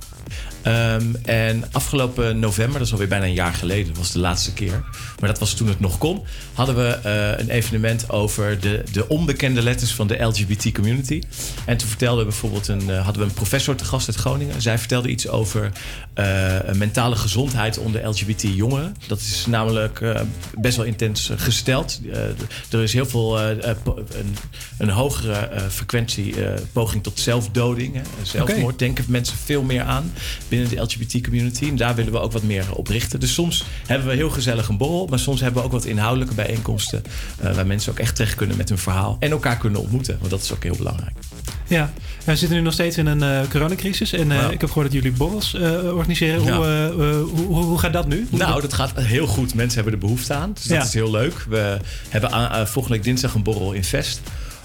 [0.63, 4.53] Ehm, en afgelopen november, dat is alweer bijna een jaar geleden, dat was de laatste
[4.53, 4.83] keer.
[5.19, 6.23] Maar dat was toen het nog kon.
[6.53, 11.21] Hadden we eh, een evenement over de, de onbekende letters van de LGBT community.
[11.65, 14.61] En toen vertelde we bijvoorbeeld een, eh, hadden we een professor te gast uit Groningen.
[14.61, 15.71] Zij vertelde iets over
[16.13, 18.95] eh, mentale gezondheid onder LGBT jongeren.
[19.07, 20.01] Dat is namelijk
[20.53, 21.99] best wel intens gesteld.
[22.69, 23.77] Er is heel veel een,
[24.77, 26.35] een hogere frequentie
[26.71, 27.95] poging tot zelfdoding.
[27.95, 30.11] Hè, zelfmoord denken mensen veel meer aan
[30.47, 31.67] binnen de LGBT community.
[31.67, 33.19] En daar willen we ook wat meer op richten.
[33.19, 36.33] Dus soms hebben we heel gezellig een borrel, maar soms hebben we ook wat inhoudelijke
[36.33, 37.03] bijeenkomsten.
[37.39, 40.17] eh, waar mensen ook echt terecht kunnen met hun verhaal en elkaar kunnen ontmoeten.
[40.19, 41.11] Want dat is ook heel belangrijk.
[41.67, 41.93] Ja,
[42.23, 44.13] we zitten nu nog steeds in een eh, coronacrisis.
[44.13, 44.49] En eh, Ja.
[44.49, 45.53] ik heb gehoord dat jullie borrels
[45.93, 46.39] organiseren.
[46.39, 46.89] Hoe, Ja.
[46.91, 47.13] hoe,
[47.45, 48.27] hoe, hoe gaat dat nu?
[48.29, 49.53] Hoe- Nou, dat gaat heel goed.
[49.53, 50.51] Mensen hebben er behoefte aan.
[50.53, 50.83] Dus dat Ja.
[50.83, 51.45] is heel leuk.
[51.49, 51.77] We
[52.09, 54.21] hebben volgende week dinsdag een borrel in Vest.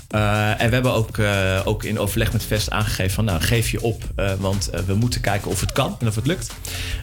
[0.08, 3.24] Eh, en we hebben ook, eh, ook in overleg met Vest aangegeven van...
[3.24, 6.26] nou, geef je op, eh, want we moeten kijken of het kan en of het
[6.26, 6.52] lukt.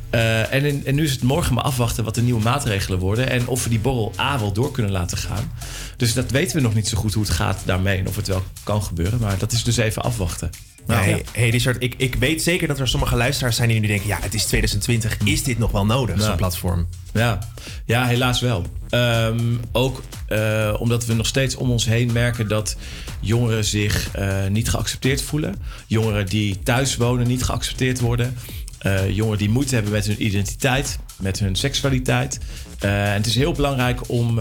[0.09, 3.29] En, en nu is het morgen maar afwachten wat de nieuwe maatregelen worden...
[3.29, 5.51] en of we die borrel A wel door kunnen laten gaan.
[5.97, 7.97] Dus dat weten we nog niet zo goed hoe het gaat daarmee...
[7.97, 9.19] en of het wel kan gebeuren.
[9.19, 10.49] Maar dat is dus even afwachten.
[10.87, 13.87] Nou, hey, hey Richard, ik, ik weet zeker dat er sommige luisteraars zijn die nu
[13.87, 14.07] denken...
[14.07, 16.87] ja, het is 2020, is dit nog wel nodig, zo'n platform?
[17.13, 17.39] Ja,
[17.85, 18.65] ja helaas wel.
[18.89, 22.75] Ehm, ook eh, omdat we nog steeds om ons heen merken dat
[23.19, 25.55] jongeren zich eh, niet geaccepteerd voelen.
[25.87, 28.37] Jongeren die thuis wonen niet geaccepteerd worden.
[28.77, 32.39] Eh, jongeren die moeite hebben met hun identiteit, met hun seksualiteit.
[32.79, 34.39] En het is heel belangrijk om,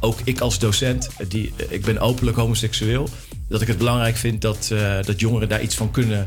[0.00, 3.08] ook ik als docent, die, ik ben openlijk homoseksueel,
[3.48, 6.26] dat ik het belangrijk vind dat, eh, dat jongeren daar iets van kunnen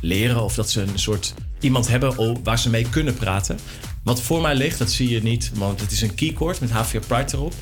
[0.00, 0.42] leren.
[0.42, 3.58] Of dat ze een soort iemand hebben waar ze mee kunnen praten.
[4.02, 6.98] Wat voor mij ligt, dat zie je niet, want het is een keycord met HVA
[7.06, 7.54] Pride erop.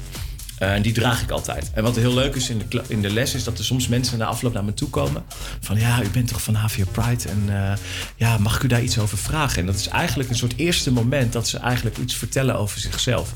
[0.58, 1.70] Eh, en die draag ik altijd.
[1.74, 4.18] En wat heel leuk is in de, in de les, is dat er soms mensen
[4.18, 5.24] na afloop naar me toe komen.
[5.60, 7.28] Van ja, u bent toch van HVA Pride?
[7.28, 7.76] En eh,
[8.16, 9.60] ja, mag ik u daar iets over vragen?
[9.60, 13.34] En dat is eigenlijk een soort eerste moment dat ze eigenlijk iets vertellen over zichzelf.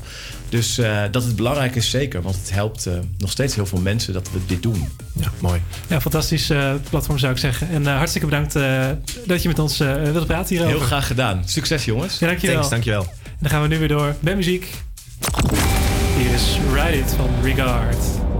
[0.51, 2.21] Dus eh, dat het belangrijk is, zeker.
[2.21, 4.89] Want het helpt eh, nog steeds heel veel mensen dat we dit doen.
[5.13, 5.61] Ja, mooi.
[5.87, 7.69] Ja, fantastisch eh, platform zou ik zeggen.
[7.69, 8.87] En hartstikke bedankt eh,
[9.25, 10.77] dat je met ons wilde praten hierover.
[10.77, 11.41] Heel graag gedaan.
[11.45, 12.19] Succes jongens.
[12.19, 12.55] Ja, dankjewel.
[12.55, 13.03] Thanks, dankjewel.
[13.23, 14.67] En dan gaan we nu weer door bij muziek.
[16.21, 18.30] Hier is Ride It van Regard.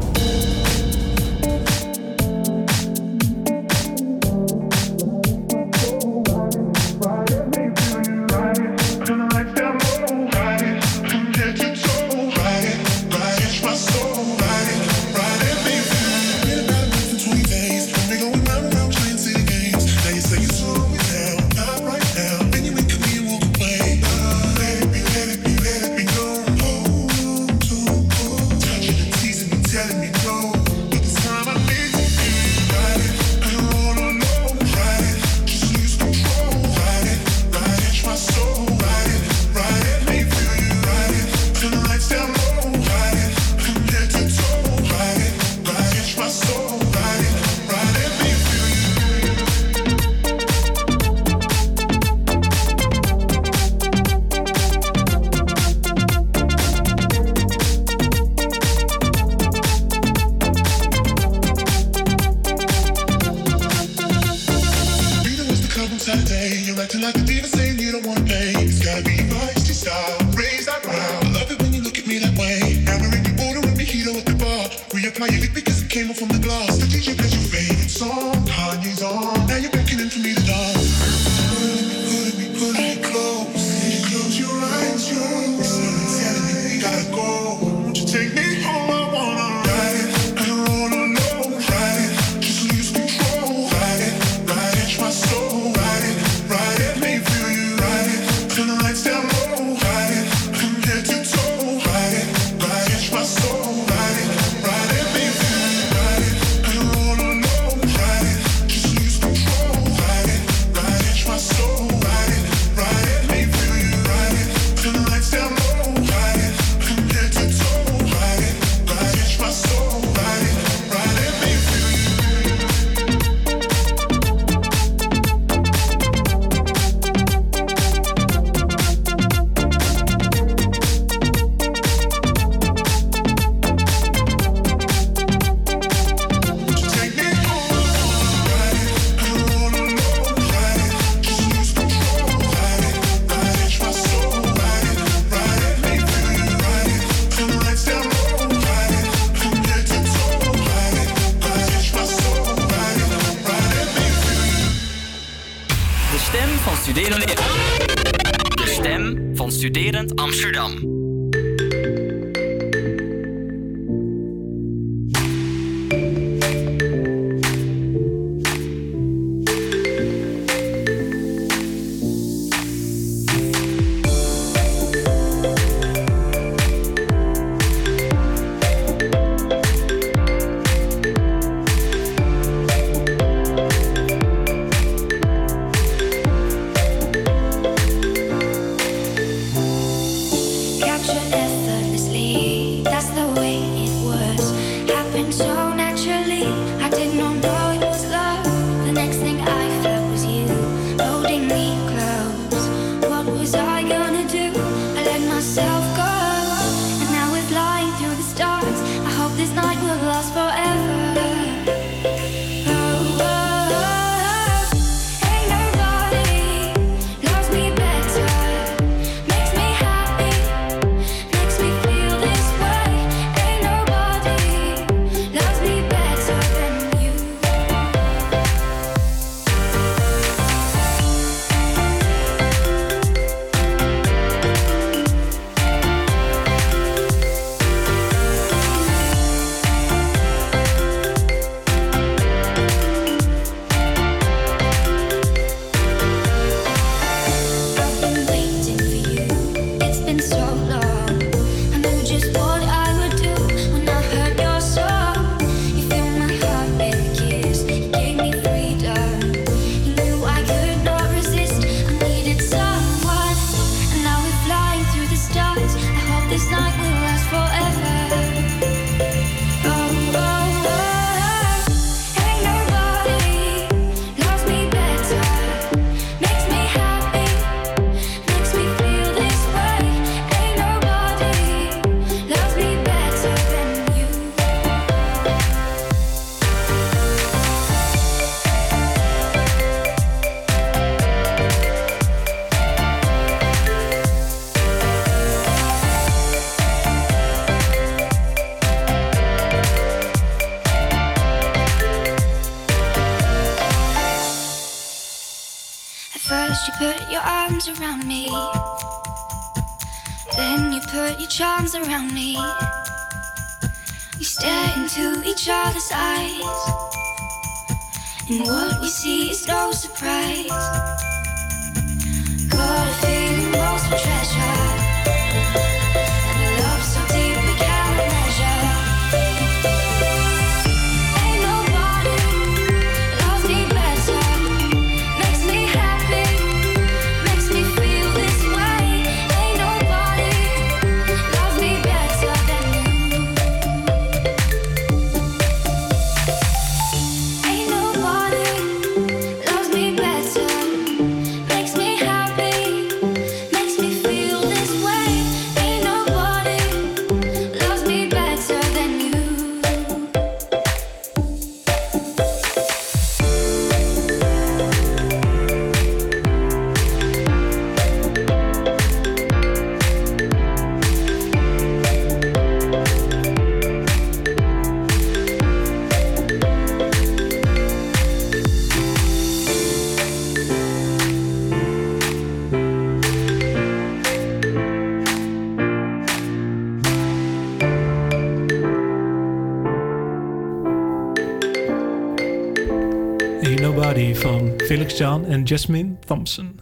[394.72, 396.60] Felix Jan en Jasmine Thompson.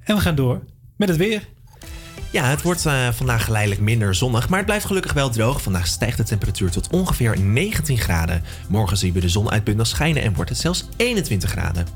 [0.00, 0.64] En we gaan door
[0.96, 1.48] met het weer.
[2.30, 5.62] Ja, het wordt eh, vandaag geleidelijk minder zonnig, maar het blijft gelukkig wel droog.
[5.62, 8.42] Vandaag stijgt de temperatuur tot ongeveer 19 graden.
[8.68, 11.86] Morgen zien we de zon uitbundig schijnen en wordt het zelfs 21 graden.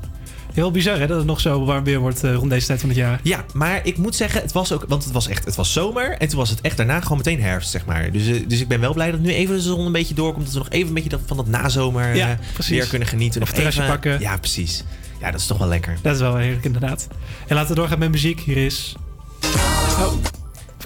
[0.53, 2.89] Heel bizar hè, dat het nog zo warm weer wordt eh, rond deze tijd van
[2.89, 3.19] het jaar.
[3.23, 6.17] Ja, maar ik moet zeggen, het was ook, want het was echt, het was zomer
[6.17, 8.11] en toen was het echt daarna gewoon meteen herfst, zeg maar.
[8.11, 10.45] Dus, eh, dus ik ben wel blij dat nu even de zon een beetje doorkomt,
[10.45, 12.37] dat we nog even een beetje van dat nazomer Ja,
[12.67, 13.41] weer kunnen genieten.
[13.41, 14.19] Of Nog terrasje even, pakken.
[14.19, 14.83] Ja, precies.
[15.19, 15.97] Ja, dat is toch wel lekker.
[16.01, 17.07] Dat is wel heerlijk inderdaad.
[17.47, 18.39] En laten we doorgaan met muziek.
[18.39, 18.95] Hier is...
[19.99, 20.13] Oh.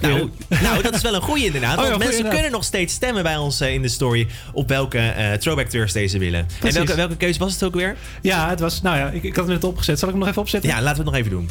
[0.00, 0.30] Nou,
[0.62, 1.76] nou, dat is wel een goeie inderdaad.
[1.78, 2.40] Oh ja, want goeie mensen inderdaad.
[2.40, 6.08] kunnen nog steeds stemmen bij ons eh, in de story op welke eh Throwback Thursday
[6.08, 6.46] ze willen.
[6.62, 7.96] En welke, welke keuze was het ook weer?
[8.22, 8.82] Ja, het was...
[8.82, 9.98] Nou ja, ik, ik had het net opgezet.
[9.98, 10.70] Zal ik hem nog even opzetten?
[10.70, 11.50] Ja, laten we het nog even doen.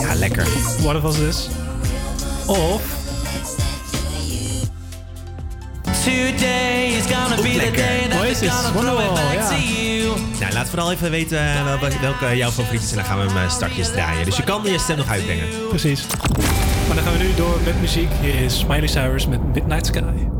[0.00, 0.46] Ja, lekker.
[0.82, 1.48] Waterfalls dus.
[2.46, 3.03] Of...
[7.38, 8.18] Oeh, lekker.
[8.18, 9.16] Oasis, wonderful.
[9.32, 10.40] ja.
[10.40, 12.90] Nou, laat vooral even weten eh, welke, jouw favoriet is.
[12.90, 14.24] En dan gaan we hem eh, strakjes draaien.
[14.24, 15.46] Dus je kan je stem nog uitbrengen.
[15.68, 16.06] Precies.
[16.86, 18.08] Maar dan gaan we nu door met muziek.
[18.20, 20.33] Hier is Smiley Cyrus met Midnight Sky.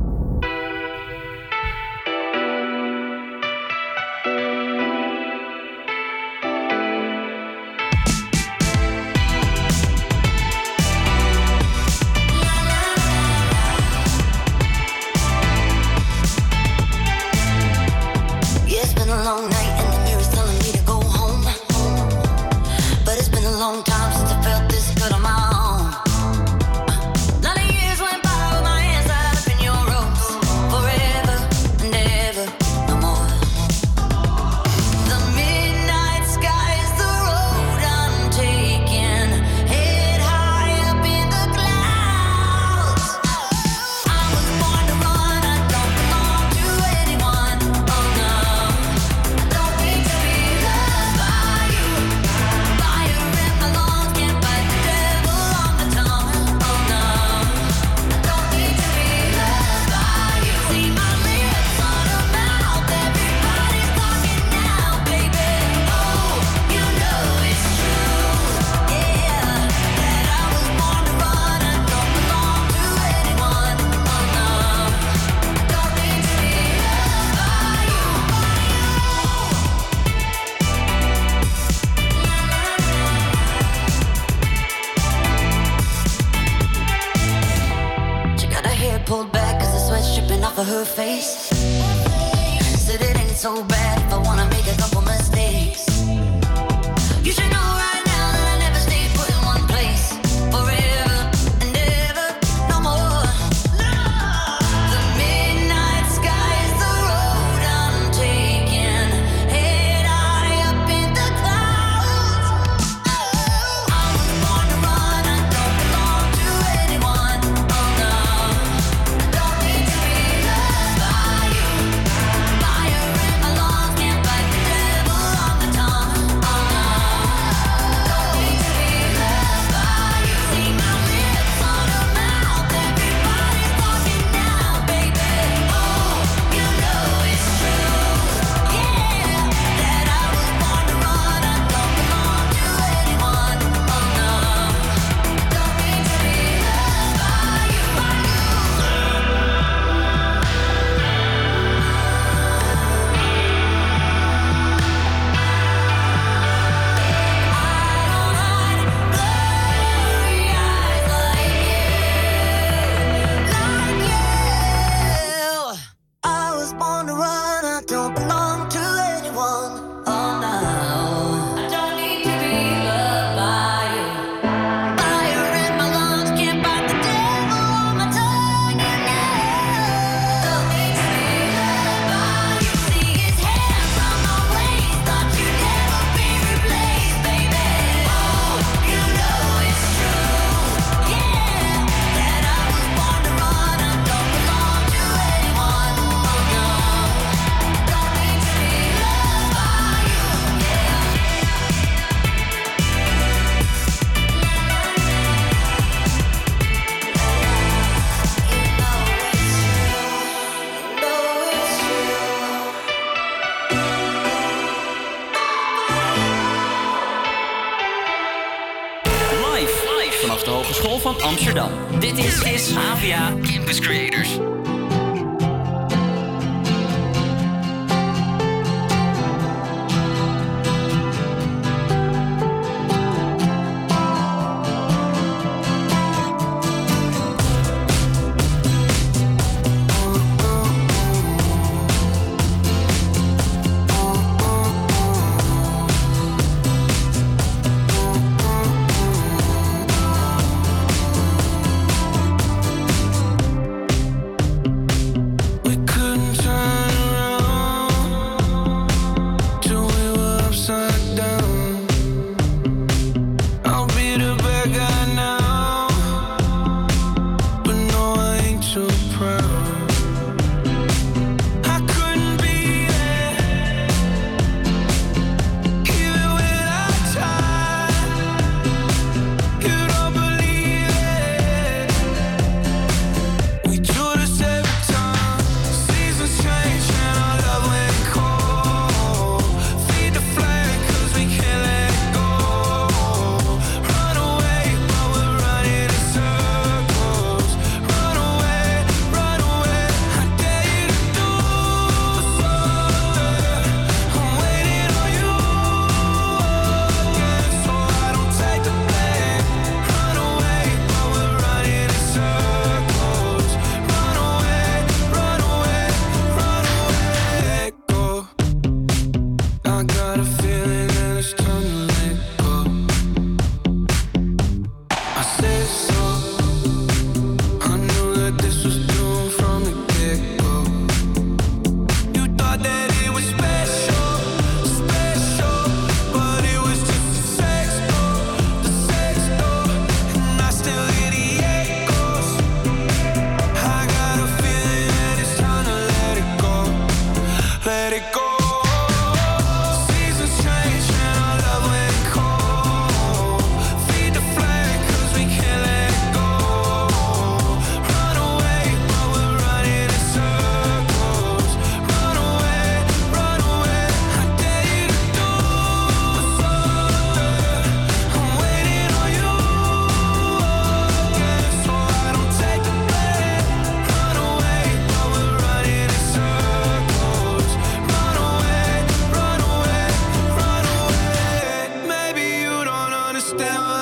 [383.40, 383.73] Understand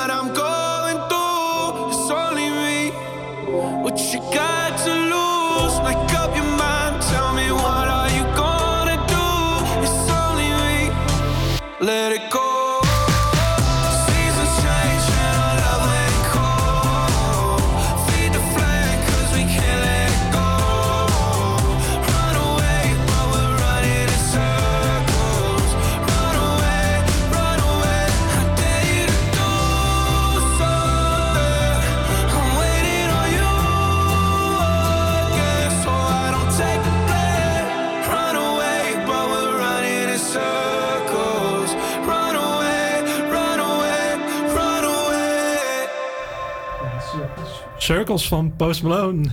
[47.83, 49.25] Circles van Post Malone.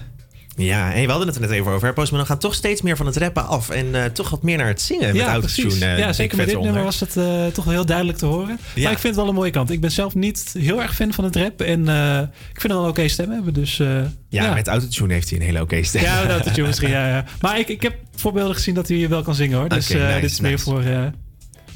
[0.57, 1.93] Ja, en we hadden het er net even over.
[1.93, 4.57] Post Malone gaat toch steeds meer van het rappen af en eh, toch wat meer
[4.57, 5.85] naar het zingen met ja, autotune.
[5.87, 8.27] eh, ja, Big zeker met dit nummer was het eh, toch wel heel duidelijk te
[8.27, 8.59] horen.
[8.75, 8.83] Ja.
[8.83, 9.71] Maar ik vind het wel een mooie kant.
[9.71, 11.61] Ik ben zelf niet heel erg fan van het rap.
[11.61, 13.55] En eh, ik vind het wel een oké stem hebben.
[13.55, 16.03] Dus, eh, Ja, met autotune heeft hij een hele oké stem.
[16.03, 16.91] Ja, dat is misschien.
[16.91, 17.25] Ja, ja.
[17.41, 19.69] Maar ik, ik heb voorbeelden gezien dat hij hier wel kan zingen hoor.
[19.69, 20.91] Dus eh, nice, dit is meer nice.
[20.93, 21.07] eh,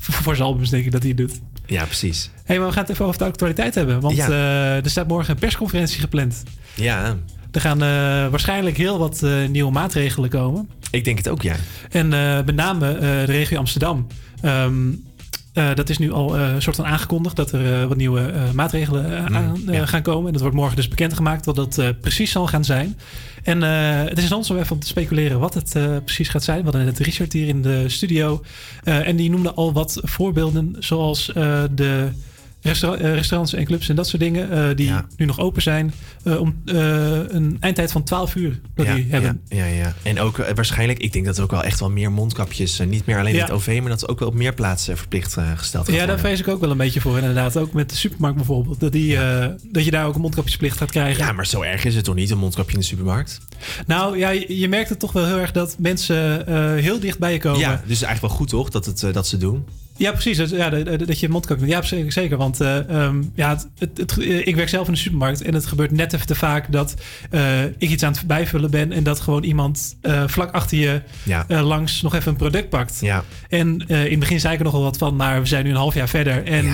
[0.01, 1.41] voor, voor zijn albums denk ik dat hij het doet.
[1.67, 2.31] Ja, precies.
[2.45, 4.01] hey, maar we gaan het even over de actualiteit hebben.
[4.01, 4.29] Want Ja.
[4.29, 6.43] eh, er staat morgen een persconferentie gepland.
[6.75, 7.17] Ja,
[7.53, 7.89] Er gaan eh,
[8.31, 10.69] waarschijnlijk heel wat eh, nieuwe maatregelen komen.
[10.91, 11.55] ik denk het ook, ja.
[11.91, 12.09] En
[12.45, 14.07] met name de regio Amsterdam.
[14.41, 14.73] Ehm,
[15.55, 18.21] eh, dat is nu al eh, een soort van aangekondigd dat er eh, wat nieuwe
[18.21, 19.87] eh, maatregelen eh, Mm, aan, eh, ja.
[19.87, 20.27] gaan komen.
[20.27, 22.99] En dat wordt morgen dus bekendgemaakt wat dat eh, precies zal gaan zijn.
[23.43, 26.45] En eh, het is ons om even om te speculeren wat het eh, precies gaat
[26.45, 26.59] zijn.
[26.59, 28.43] We hadden net Richard hier in de studio.
[28.85, 32.09] Eh, en die noemde al wat voorbeelden zoals eh, de
[32.65, 35.93] eh, restaurants en clubs en dat soort dingen eh, die nu nog open zijn.
[36.23, 39.41] eh, om een eindtijd van 12 uur dat ja, die hebben.
[39.49, 39.95] Ja, ja, ja.
[40.03, 43.19] En ook waarschijnlijk, ik denk dat er ook wel echt wel meer mondkapjes, niet meer
[43.19, 45.99] alleen het OV, maar dat ze ook wel op meer plaatsen verplicht gesteld gaat Ja,
[46.01, 46.25] daar worden.
[46.25, 47.19] vrees ik ook wel een beetje voor.
[47.19, 48.81] Inderdaad, ook met de supermarkt bijvoorbeeld.
[48.81, 49.19] Dat, die,
[49.63, 51.25] dat je daar ook een mondkapjesplicht gaat krijgen.
[51.25, 53.41] Ja, maar zo erg is het toch niet, een mondkapje in de supermarkt?
[53.87, 56.47] Nou ja, je, je merkt het toch wel heel erg dat mensen
[56.79, 57.61] heel dicht bij je komen.
[57.61, 59.65] Ja, dus eigenlijk wel goed toch, dat, het, dat ze doen?
[59.97, 60.37] Ja, precies.
[60.37, 62.13] Dat, ja, dat, dat je mondkapje Ja, zeker.
[62.13, 65.43] zeker want eh, ehm, ja, het, het, het- ik werk zelf in de supermarkt.
[65.43, 66.95] En het gebeurt net even te vaak dat
[67.31, 68.93] eh, ik iets aan het bijvullen ben.
[68.93, 71.47] En dat gewoon iemand eh, vlak achter je Ja.
[71.63, 72.99] langs nog even een product pakt.
[73.01, 73.25] Ja.
[73.49, 75.17] En in het begin zei ik er nog wel wat van.
[75.17, 76.45] Maar we zijn nu een half jaar verder.
[76.45, 76.67] En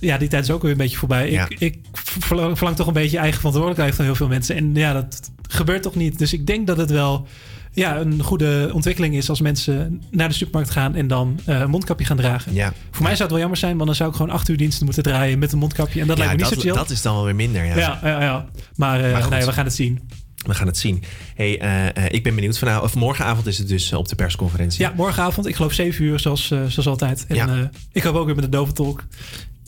[0.00, 1.30] ja, die tijd is ook weer een beetje voorbij.
[1.30, 1.46] Ja.
[1.48, 1.78] Ik, ik
[2.18, 4.56] verlang, verlang toch een beetje eigen verantwoordelijkheid van heel veel mensen.
[4.56, 6.18] En ja, dat gebeurt toch niet.
[6.18, 7.26] Dus ik denk dat het wel
[7.74, 11.70] ja, een goede ontwikkeling is als mensen naar de supermarkt gaan en dan eh, een
[11.70, 12.54] mondkapje gaan dragen.
[12.54, 12.72] Ja.
[12.90, 14.84] Voor mij zou het wel jammer zijn, want dan zou ik gewoon acht uur diensten
[14.84, 16.00] moeten draaien met een mondkapje.
[16.00, 16.74] En dat ja, lijkt me niet zo chill.
[16.76, 17.64] dat is dan wel weer minder.
[17.64, 18.46] Ja, ja, ja, ja.
[18.76, 20.08] Maar, eh, Maar nee, we gaan het zien.
[20.46, 21.02] We gaan het zien.
[21.34, 22.58] Hey, eh, ik ben benieuwd.
[22.58, 24.80] Vanavond, of morgenavond is het dus op de persconferentie.
[24.80, 25.46] Ja, morgenavond.
[25.46, 27.24] Ik geloof zeven uur, zoals, zoals altijd.
[27.28, 27.70] En Ja.
[27.92, 29.04] ik hoop ook weer met de doventolk.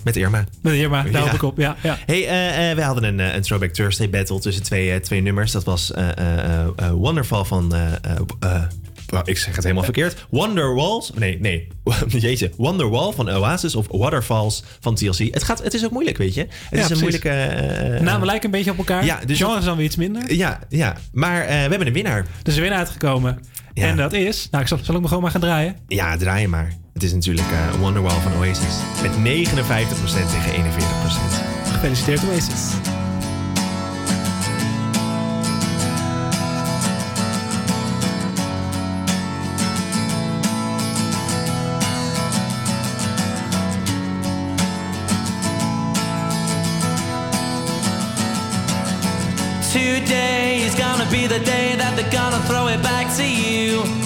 [0.07, 0.45] Met Irma.
[0.63, 1.33] Met Irma, daar Ja.
[1.33, 1.59] ik op.
[1.59, 1.99] Ja, ja.
[2.07, 5.53] Hey, eh, eh, we hadden een, eh, een Throwback Thursday battle tussen twee, twee nummers.
[5.53, 5.93] Dat was
[6.93, 7.75] Wonderfall van...
[9.25, 10.27] ik zeg het helemaal verkeerd.
[10.31, 11.11] Wonderwalls.
[11.15, 11.69] Nee, nee.
[12.09, 12.53] Jeetje.
[12.57, 15.19] Wonderwall van Oasis of Waterfalls van TLC.
[15.19, 16.41] Het, gaat, het is ook moeilijk, weet je.
[16.41, 17.99] Het Ja, is een moeilijke...
[18.03, 19.05] namen lijken een beetje op elkaar.
[19.05, 20.35] Ja, dus- Genres dan weer iets minder.
[20.35, 20.97] Ja, ja.
[21.13, 22.19] maar we hebben een winnaar.
[22.19, 23.39] Er is een winnaar uitgekomen.
[23.75, 24.49] En dat is...
[24.51, 25.77] Nou, ik zal, zal ik me gewoon maar gaan draaien?
[25.87, 26.73] Ja, draai je maar.
[26.97, 28.77] Het is natuurlijk eh, Wonderwall van Oasis.
[29.03, 31.71] Met 59% tegen 41%.
[31.73, 32.71] Gefeliciteerd Oasis.
[49.73, 54.06] Today is gonna be the day that they're gonna throw it back to you.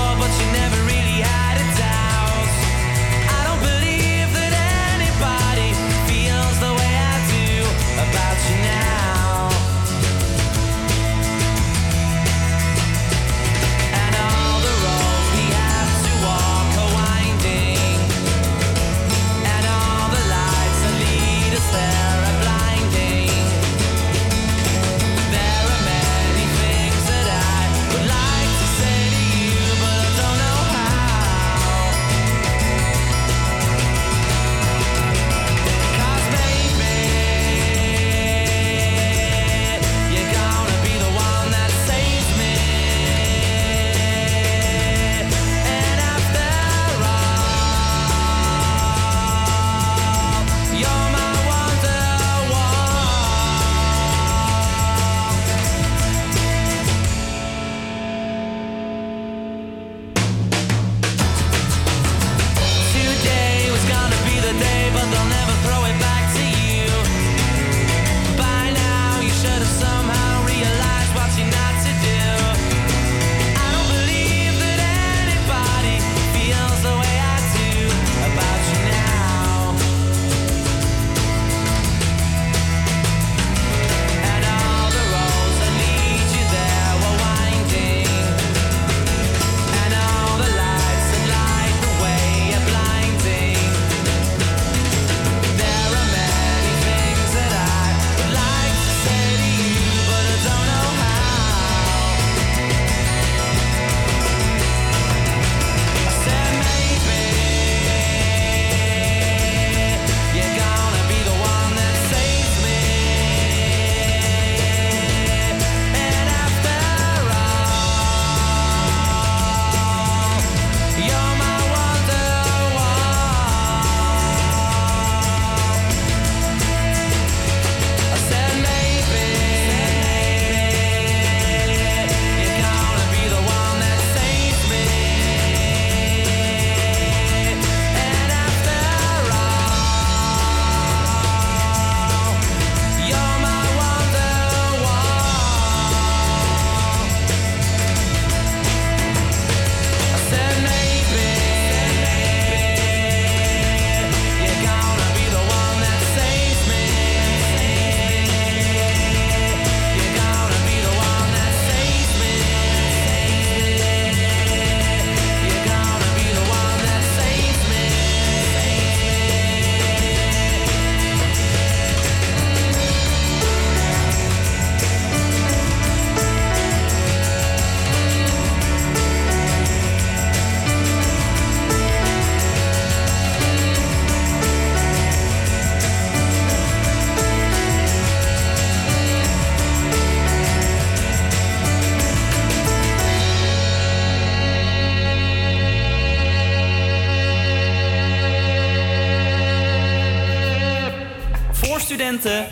[201.91, 202.47] studenten.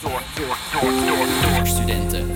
[0.00, 2.32] Door, door, door, door, door studenten.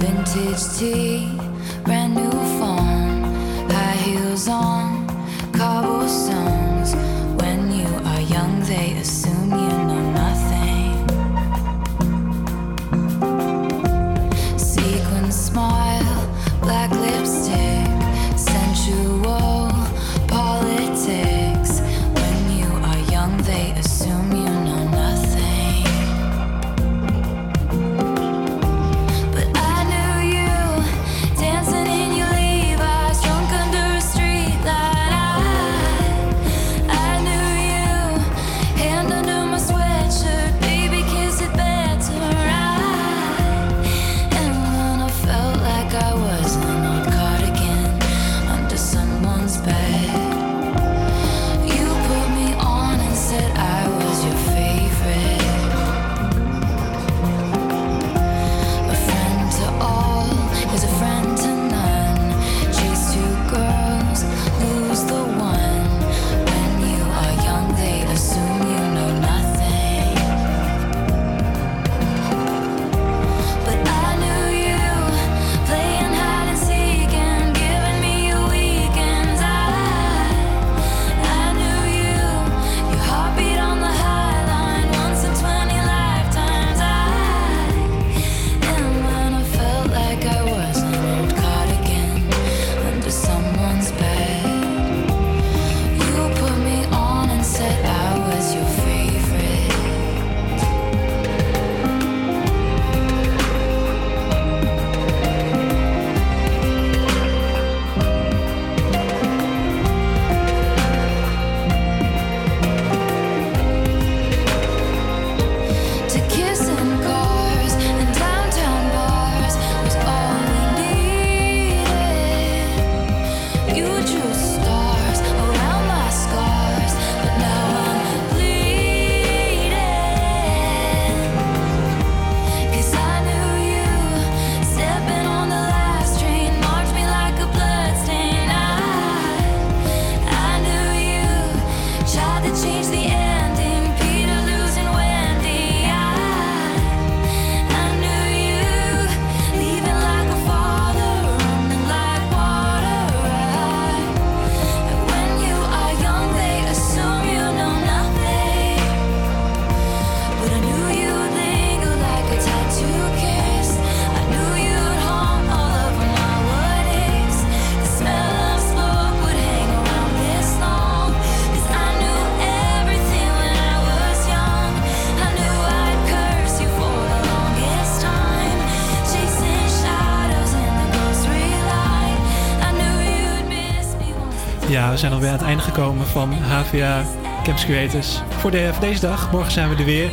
[184.91, 187.03] We zijn alweer aan het einde gekomen van HVA
[187.43, 189.33] Campus Creators voor, de, voor deze dag.
[189.33, 190.11] Morgen zijn we er weer.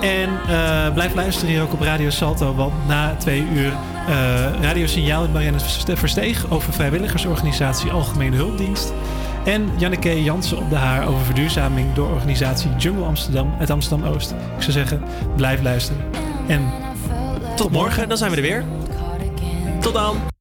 [0.00, 3.72] En eh, blijf luisteren hier ook op Radio Salto, want na twee uur
[4.06, 5.60] eh, uh, radiosignaal in Marianne
[5.94, 8.92] Versteeg over vrijwilligersorganisatie Algemene Hulpdienst.
[9.44, 14.30] En Janneke Jansen op de haar over verduurzaming door organisatie Jungle Amsterdam uit Amsterdam-Oost.
[14.30, 15.02] Ik zou zeggen,
[15.36, 16.04] blijf luisteren.
[16.48, 16.72] En
[17.56, 18.64] tot morgen, dan zijn we er weer.
[19.80, 20.22] Tot dan!